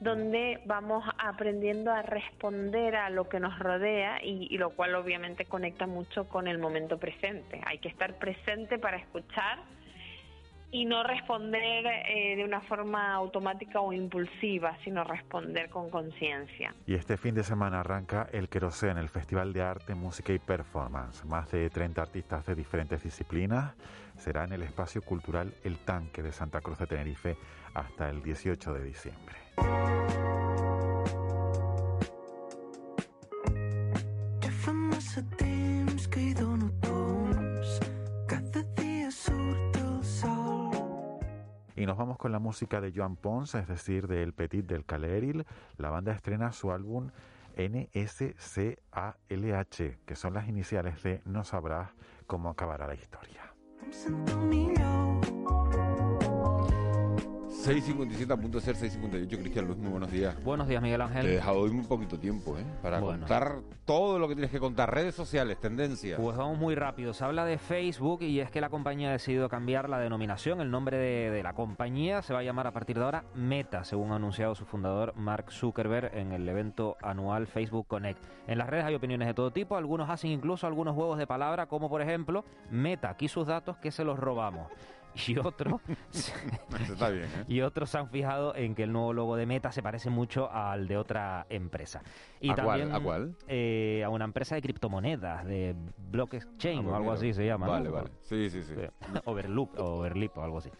donde 0.00 0.60
vamos 0.66 1.04
aprendiendo 1.18 1.90
a 1.90 2.02
responder 2.02 2.96
a 2.96 3.10
lo 3.10 3.28
que 3.28 3.40
nos 3.40 3.58
rodea 3.58 4.22
y, 4.22 4.46
y 4.50 4.58
lo 4.58 4.70
cual 4.70 4.94
obviamente 4.94 5.46
conecta 5.46 5.86
mucho 5.86 6.28
con 6.28 6.48
el 6.48 6.58
momento 6.58 6.98
presente. 6.98 7.60
Hay 7.66 7.78
que 7.78 7.88
estar 7.88 8.18
presente 8.18 8.78
para 8.78 8.98
escuchar 8.98 9.58
y 10.70 10.84
no 10.84 11.02
responder 11.02 11.86
eh, 11.86 12.36
de 12.36 12.44
una 12.44 12.60
forma 12.62 13.14
automática 13.14 13.80
o 13.80 13.92
impulsiva, 13.92 14.76
sino 14.84 15.04
responder 15.04 15.70
con 15.70 15.90
conciencia. 15.90 16.74
Y 16.86 16.94
este 16.94 17.16
fin 17.16 17.34
de 17.34 17.44
semana 17.44 17.80
arranca 17.80 18.28
el 18.32 18.48
Querosén, 18.48 18.98
el 18.98 19.08
Festival 19.08 19.52
de 19.52 19.62
Arte, 19.62 19.94
Música 19.94 20.32
y 20.32 20.38
Performance. 20.38 21.24
Más 21.24 21.50
de 21.50 21.70
30 21.70 22.02
artistas 22.02 22.46
de 22.46 22.54
diferentes 22.54 23.02
disciplinas 23.02 23.74
será 24.16 24.44
en 24.44 24.52
el 24.52 24.62
espacio 24.62 25.02
cultural 25.02 25.54
El 25.62 25.78
Tanque 25.78 26.22
de 26.22 26.32
Santa 26.32 26.60
Cruz 26.60 26.78
de 26.78 26.86
Tenerife 26.86 27.36
hasta 27.74 28.08
el 28.08 28.22
18 28.22 28.72
de 28.72 28.84
diciembre. 28.84 29.36
Y 41.86 41.88
nos 41.88 41.98
vamos 41.98 42.18
con 42.18 42.32
la 42.32 42.40
música 42.40 42.80
de 42.80 42.92
Joan 42.92 43.14
Pons, 43.14 43.54
es 43.54 43.68
decir, 43.68 44.08
de 44.08 44.24
El 44.24 44.32
Petit 44.32 44.66
del 44.66 44.84
Caleril. 44.84 45.46
La 45.76 45.88
banda 45.88 46.10
estrena 46.10 46.50
su 46.50 46.72
álbum 46.72 47.10
NSCALH, 47.56 48.74
que 50.04 50.16
son 50.16 50.34
las 50.34 50.48
iniciales 50.48 51.00
de 51.04 51.22
No 51.24 51.44
sabrás 51.44 51.90
cómo 52.26 52.48
acabará 52.48 52.88
la 52.88 52.96
historia. 52.96 53.54
Em 57.68 57.80
sento 57.80 57.98
millor. 57.98 58.06
6.57 58.16 58.30
a 58.32 58.36
punto 58.36 58.58
de 58.58 58.64
ser 58.64 58.76
6.58. 58.76 59.28
Cristian 59.40 59.66
Luz, 59.66 59.76
muy 59.76 59.90
buenos 59.90 60.10
días. 60.10 60.42
Buenos 60.44 60.68
días, 60.68 60.82
Miguel 60.82 61.00
Ángel. 61.00 61.22
Te 61.22 61.28
he 61.32 61.34
dejado 61.36 61.58
hoy 61.60 61.70
muy 61.70 61.84
poquito 61.84 62.18
tiempo, 62.18 62.56
¿eh? 62.58 62.64
Para 62.82 63.00
Bueno. 63.00 63.20
contar 63.20 63.56
todo 63.84 64.18
lo 64.18 64.28
que 64.28 64.34
tienes 64.34 64.50
que 64.50 64.58
contar. 64.60 64.92
Redes 64.92 65.14
sociales, 65.14 65.58
tendencias. 65.60 66.20
Pues 66.20 66.36
vamos 66.36 66.58
muy 66.58 66.74
rápido. 66.74 67.12
Se 67.12 67.24
habla 67.24 67.44
de 67.44 67.58
Facebook 67.58 68.22
y 68.22 68.40
es 68.40 68.50
que 68.50 68.60
la 68.60 68.68
compañía 68.68 69.08
ha 69.08 69.12
decidido 69.12 69.48
cambiar 69.48 69.88
la 69.88 69.98
denominación. 69.98 70.60
El 70.60 70.70
nombre 70.70 70.96
de, 70.96 71.30
de 71.30 71.42
la 71.42 71.54
compañía 71.54 72.22
se 72.22 72.32
va 72.32 72.40
a 72.40 72.42
llamar 72.42 72.66
a 72.66 72.72
partir 72.72 72.96
de 72.98 73.04
ahora 73.04 73.24
Meta, 73.34 73.84
según 73.84 74.12
ha 74.12 74.16
anunciado 74.16 74.54
su 74.54 74.64
fundador 74.64 75.14
Mark 75.16 75.50
Zuckerberg 75.50 76.14
en 76.16 76.32
el 76.32 76.48
evento 76.48 76.96
anual 77.02 77.46
Facebook 77.46 77.86
Connect. 77.88 78.22
En 78.46 78.58
las 78.58 78.68
redes 78.68 78.84
hay 78.84 78.94
opiniones 78.94 79.26
de 79.28 79.34
todo 79.34 79.50
tipo. 79.50 79.76
Algunos 79.76 80.08
hacen 80.10 80.30
incluso 80.30 80.66
algunos 80.66 80.94
juegos 80.94 81.18
de 81.18 81.26
palabra, 81.26 81.66
como 81.66 81.88
por 81.88 82.00
ejemplo, 82.02 82.44
Meta, 82.70 83.10
aquí 83.10 83.28
sus 83.28 83.46
datos 83.46 83.76
que 83.78 83.90
se 83.90 84.04
los 84.04 84.18
robamos. 84.18 84.68
Y 85.28 85.38
otros 85.38 85.80
¿eh? 85.88 87.44
y 87.48 87.60
otros 87.62 87.90
se 87.90 87.98
han 87.98 88.08
fijado 88.10 88.54
en 88.54 88.74
que 88.74 88.82
el 88.82 88.92
nuevo 88.92 89.12
logo 89.12 89.36
de 89.36 89.46
Meta 89.46 89.72
se 89.72 89.82
parece 89.82 90.10
mucho 90.10 90.50
al 90.50 90.86
de 90.88 90.96
otra 90.96 91.46
empresa. 91.48 92.02
Y 92.40 92.50
¿A 92.50 92.54
cuál? 92.54 92.66
también 92.66 92.92
¿A 92.94 93.00
cuál? 93.00 93.36
eh, 93.48 94.02
a 94.04 94.08
una 94.10 94.24
empresa 94.24 94.54
de 94.54 94.62
criptomonedas, 94.62 95.44
de 95.46 95.74
Block 96.10 96.34
Exchange 96.34 96.78
Ah, 96.80 96.82
pues 96.82 96.92
o 96.92 96.96
algo 96.96 97.10
mira. 97.10 97.14
así 97.14 97.32
se 97.32 97.46
llama. 97.46 97.66
¿no? 97.66 97.72
Vale, 97.72 97.88
vale. 97.88 98.10
Sí, 98.22 98.50
sí, 98.50 98.62
sí. 98.62 98.74
Overloop, 99.24 99.78
o 99.78 99.84
Overleap 99.98 100.36
o 100.38 100.42
algo 100.42 100.58
así. 100.58 100.70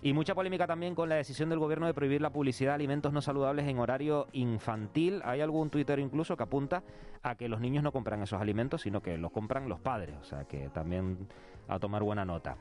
Y 0.00 0.12
mucha 0.12 0.32
polémica 0.34 0.66
también 0.66 0.94
con 0.94 1.08
la 1.08 1.16
decisión 1.16 1.48
del 1.48 1.58
gobierno 1.58 1.86
de 1.86 1.94
prohibir 1.94 2.20
la 2.20 2.30
publicidad 2.30 2.70
de 2.70 2.74
alimentos 2.76 3.12
no 3.12 3.20
saludables 3.20 3.66
en 3.66 3.78
horario 3.80 4.28
infantil. 4.32 5.20
Hay 5.24 5.40
algún 5.40 5.70
Twitter 5.70 5.98
incluso 5.98 6.36
que 6.36 6.44
apunta 6.44 6.84
a 7.22 7.34
que 7.34 7.48
los 7.48 7.60
niños 7.60 7.82
no 7.82 7.90
compran 7.90 8.22
esos 8.22 8.40
alimentos, 8.40 8.82
sino 8.82 9.00
que 9.02 9.18
los 9.18 9.32
compran 9.32 9.68
los 9.68 9.80
padres. 9.80 10.14
O 10.20 10.24
sea 10.24 10.44
que 10.44 10.68
también 10.68 11.26
a 11.66 11.80
tomar 11.80 12.04
buena 12.04 12.24
nota. 12.24 12.56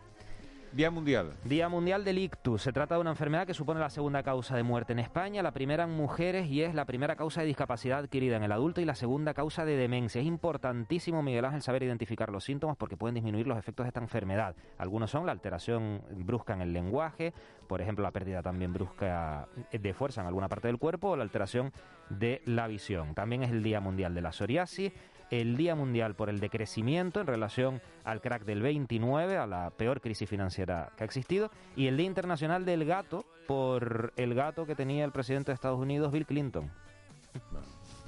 Día 0.73 0.91
Mundial. 0.91 1.34
Día 1.45 1.69
Mundial 1.69 2.03
del 2.03 2.17
Ictus. 2.17 2.62
Se 2.62 2.73
trata 2.73 2.95
de 2.95 3.01
una 3.01 3.12
enfermedad 3.12 3.47
que 3.47 3.53
supone 3.53 3.80
la 3.80 3.89
segunda 3.89 4.21
causa 4.21 4.56
de 4.56 4.63
muerte 4.63 4.93
en 4.93 4.99
España, 4.99 5.41
la 5.41 5.53
primera 5.53 5.86
en 5.86 5.91
mujeres 5.91 6.47
y 6.47 6.62
es 6.62 6.75
la 6.75 6.86
primera 6.86 7.15
causa 7.15 7.41
de 7.41 7.47
discapacidad 7.47 7.99
adquirida 7.99 8.36
en 8.36 8.43
el 8.43 8.51
adulto 8.51 8.82
y 8.82 8.86
la 8.86 8.93
segunda 8.93 9.34
causa 9.34 9.63
de 9.63 9.77
demencia. 9.77 10.19
Es 10.19 10.27
importantísimo, 10.27 11.23
Miguel 11.23 11.45
Ángel, 11.45 11.62
saber 11.62 11.84
identificar 11.84 12.30
los 12.32 12.43
síntomas 12.43 12.75
porque 12.75 12.97
pueden 12.97 13.15
disminuir 13.15 13.47
los 13.47 13.58
efectos 13.58 13.86
de 13.86 13.88
esta 13.89 14.01
enfermedad. 14.01 14.56
Algunos 14.77 15.10
son 15.10 15.25
la 15.25 15.32
alteración 15.32 16.01
brusca 16.12 16.53
en 16.53 16.62
el 16.62 16.73
lenguaje, 16.73 17.34
por 17.67 17.82
ejemplo, 17.82 18.03
la 18.03 18.12
pérdida 18.12 18.41
también 18.41 18.73
brusca 18.73 19.47
de 19.71 19.93
fuerza 19.93 20.21
en 20.21 20.27
alguna 20.27 20.47
parte 20.47 20.67
del 20.67 20.77
cuerpo 20.77 21.10
o 21.10 21.15
la 21.17 21.23
alteración 21.23 21.71
de 22.10 22.41
la 22.45 22.67
visión. 22.67 23.13
También 23.15 23.43
es 23.43 23.51
el 23.51 23.63
Día 23.63 23.80
Mundial 23.80 24.13
de 24.15 24.21
la 24.21 24.32
Psoriasis 24.32 24.91
el 25.30 25.58
Día 25.58 25.75
Mundial 25.75 26.15
por 26.15 26.30
el 26.30 26.39
Decrecimiento 26.39 27.19
en 27.19 27.27
relación 27.27 27.82
al 28.06 28.21
crack 28.21 28.45
del 28.45 28.62
29, 28.62 29.36
a 29.38 29.45
la 29.45 29.71
peor 29.71 29.99
crisis 29.99 30.30
financiera 30.30 30.89
que 30.95 31.03
ha 31.03 31.06
existido, 31.06 31.51
y 31.75 31.88
el 31.88 31.97
Día 31.97 32.06
Internacional 32.06 32.63
del 32.63 32.86
Gato 32.86 33.25
por 33.45 34.13
el 34.15 34.34
gato 34.36 34.65
que 34.65 34.73
tenía 34.73 35.03
el 35.03 35.12
presidente 35.12 35.51
de 35.51 35.56
Estados 35.56 35.80
Unidos, 35.80 36.13
Bill 36.13 36.25
Clinton. 36.25 36.71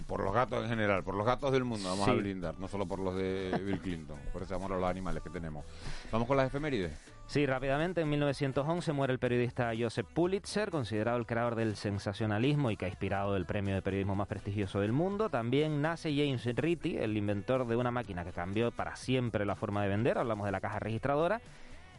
por 0.07 0.23
los 0.23 0.33
gatos 0.33 0.63
en 0.63 0.69
general, 0.69 1.03
por 1.03 1.13
los 1.13 1.25
gatos 1.25 1.51
del 1.51 1.65
mundo 1.65 1.89
vamos 1.89 2.05
Sí. 2.05 2.11
a 2.11 2.13
blindar, 2.13 2.57
no 2.57 2.67
solo 2.69 2.87
por 2.87 2.99
los 2.99 3.13
de 3.15 3.51
Bill 3.65 3.79
Clinton, 3.81 4.17
por 4.31 4.41
ese 4.43 4.55
amor 4.55 4.71
a 4.73 4.77
los 4.77 4.89
animales 4.89 5.21
que 5.21 5.29
tenemos. 5.29 5.65
Vamos 6.11 6.27
con 6.27 6.37
las 6.37 6.47
efemérides. 6.47 6.97
Sí, 7.29 7.45
rápidamente, 7.45 8.01
en 8.01 8.09
1911 8.09 8.91
muere 8.91 9.13
el 9.13 9.19
periodista 9.19 9.71
Joseph 9.77 10.07
Pulitzer, 10.15 10.71
considerado 10.71 11.15
el 11.15 11.27
creador 11.27 11.53
del 11.53 11.75
sensacionalismo 11.75 12.71
y 12.71 12.75
que 12.75 12.85
ha 12.85 12.87
inspirado 12.87 13.35
el 13.35 13.45
premio 13.45 13.75
de 13.75 13.83
periodismo 13.83 14.15
más 14.15 14.27
prestigioso 14.27 14.79
del 14.79 14.93
mundo. 14.93 15.29
También 15.29 15.79
nace 15.79 16.09
James 16.09 16.43
Ritty, 16.43 16.97
el 16.97 17.15
inventor 17.15 17.67
de 17.67 17.75
una 17.75 17.91
máquina 17.91 18.25
que 18.25 18.31
cambió 18.31 18.71
para 18.71 18.95
siempre 18.95 19.45
la 19.45 19.55
forma 19.55 19.83
de 19.83 19.89
vender, 19.89 20.17
hablamos 20.17 20.47
de 20.47 20.51
la 20.51 20.59
caja 20.59 20.79
registradora. 20.79 21.39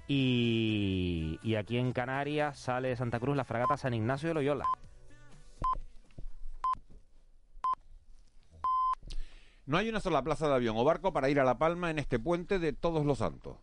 Y, 0.08 1.38
y 1.44 1.54
aquí 1.54 1.78
en 1.78 1.92
Canarias 1.92 2.58
sale 2.58 2.88
de 2.88 2.96
Santa 2.96 3.20
Cruz 3.20 3.36
la 3.36 3.44
fragata 3.44 3.76
San 3.76 3.94
Ignacio 3.94 4.30
de 4.30 4.34
Loyola. 4.34 4.66
No 9.64 9.78
hay 9.78 9.88
una 9.88 10.00
sola 10.00 10.24
plaza 10.24 10.48
de 10.48 10.54
avión 10.54 10.76
o 10.76 10.82
barco 10.82 11.12
para 11.12 11.30
ir 11.30 11.38
a 11.38 11.44
La 11.44 11.56
Palma 11.56 11.88
en 11.88 12.00
este 12.00 12.18
puente 12.18 12.58
de 12.58 12.72
Todos 12.72 13.06
los 13.06 13.18
Santos. 13.18 13.60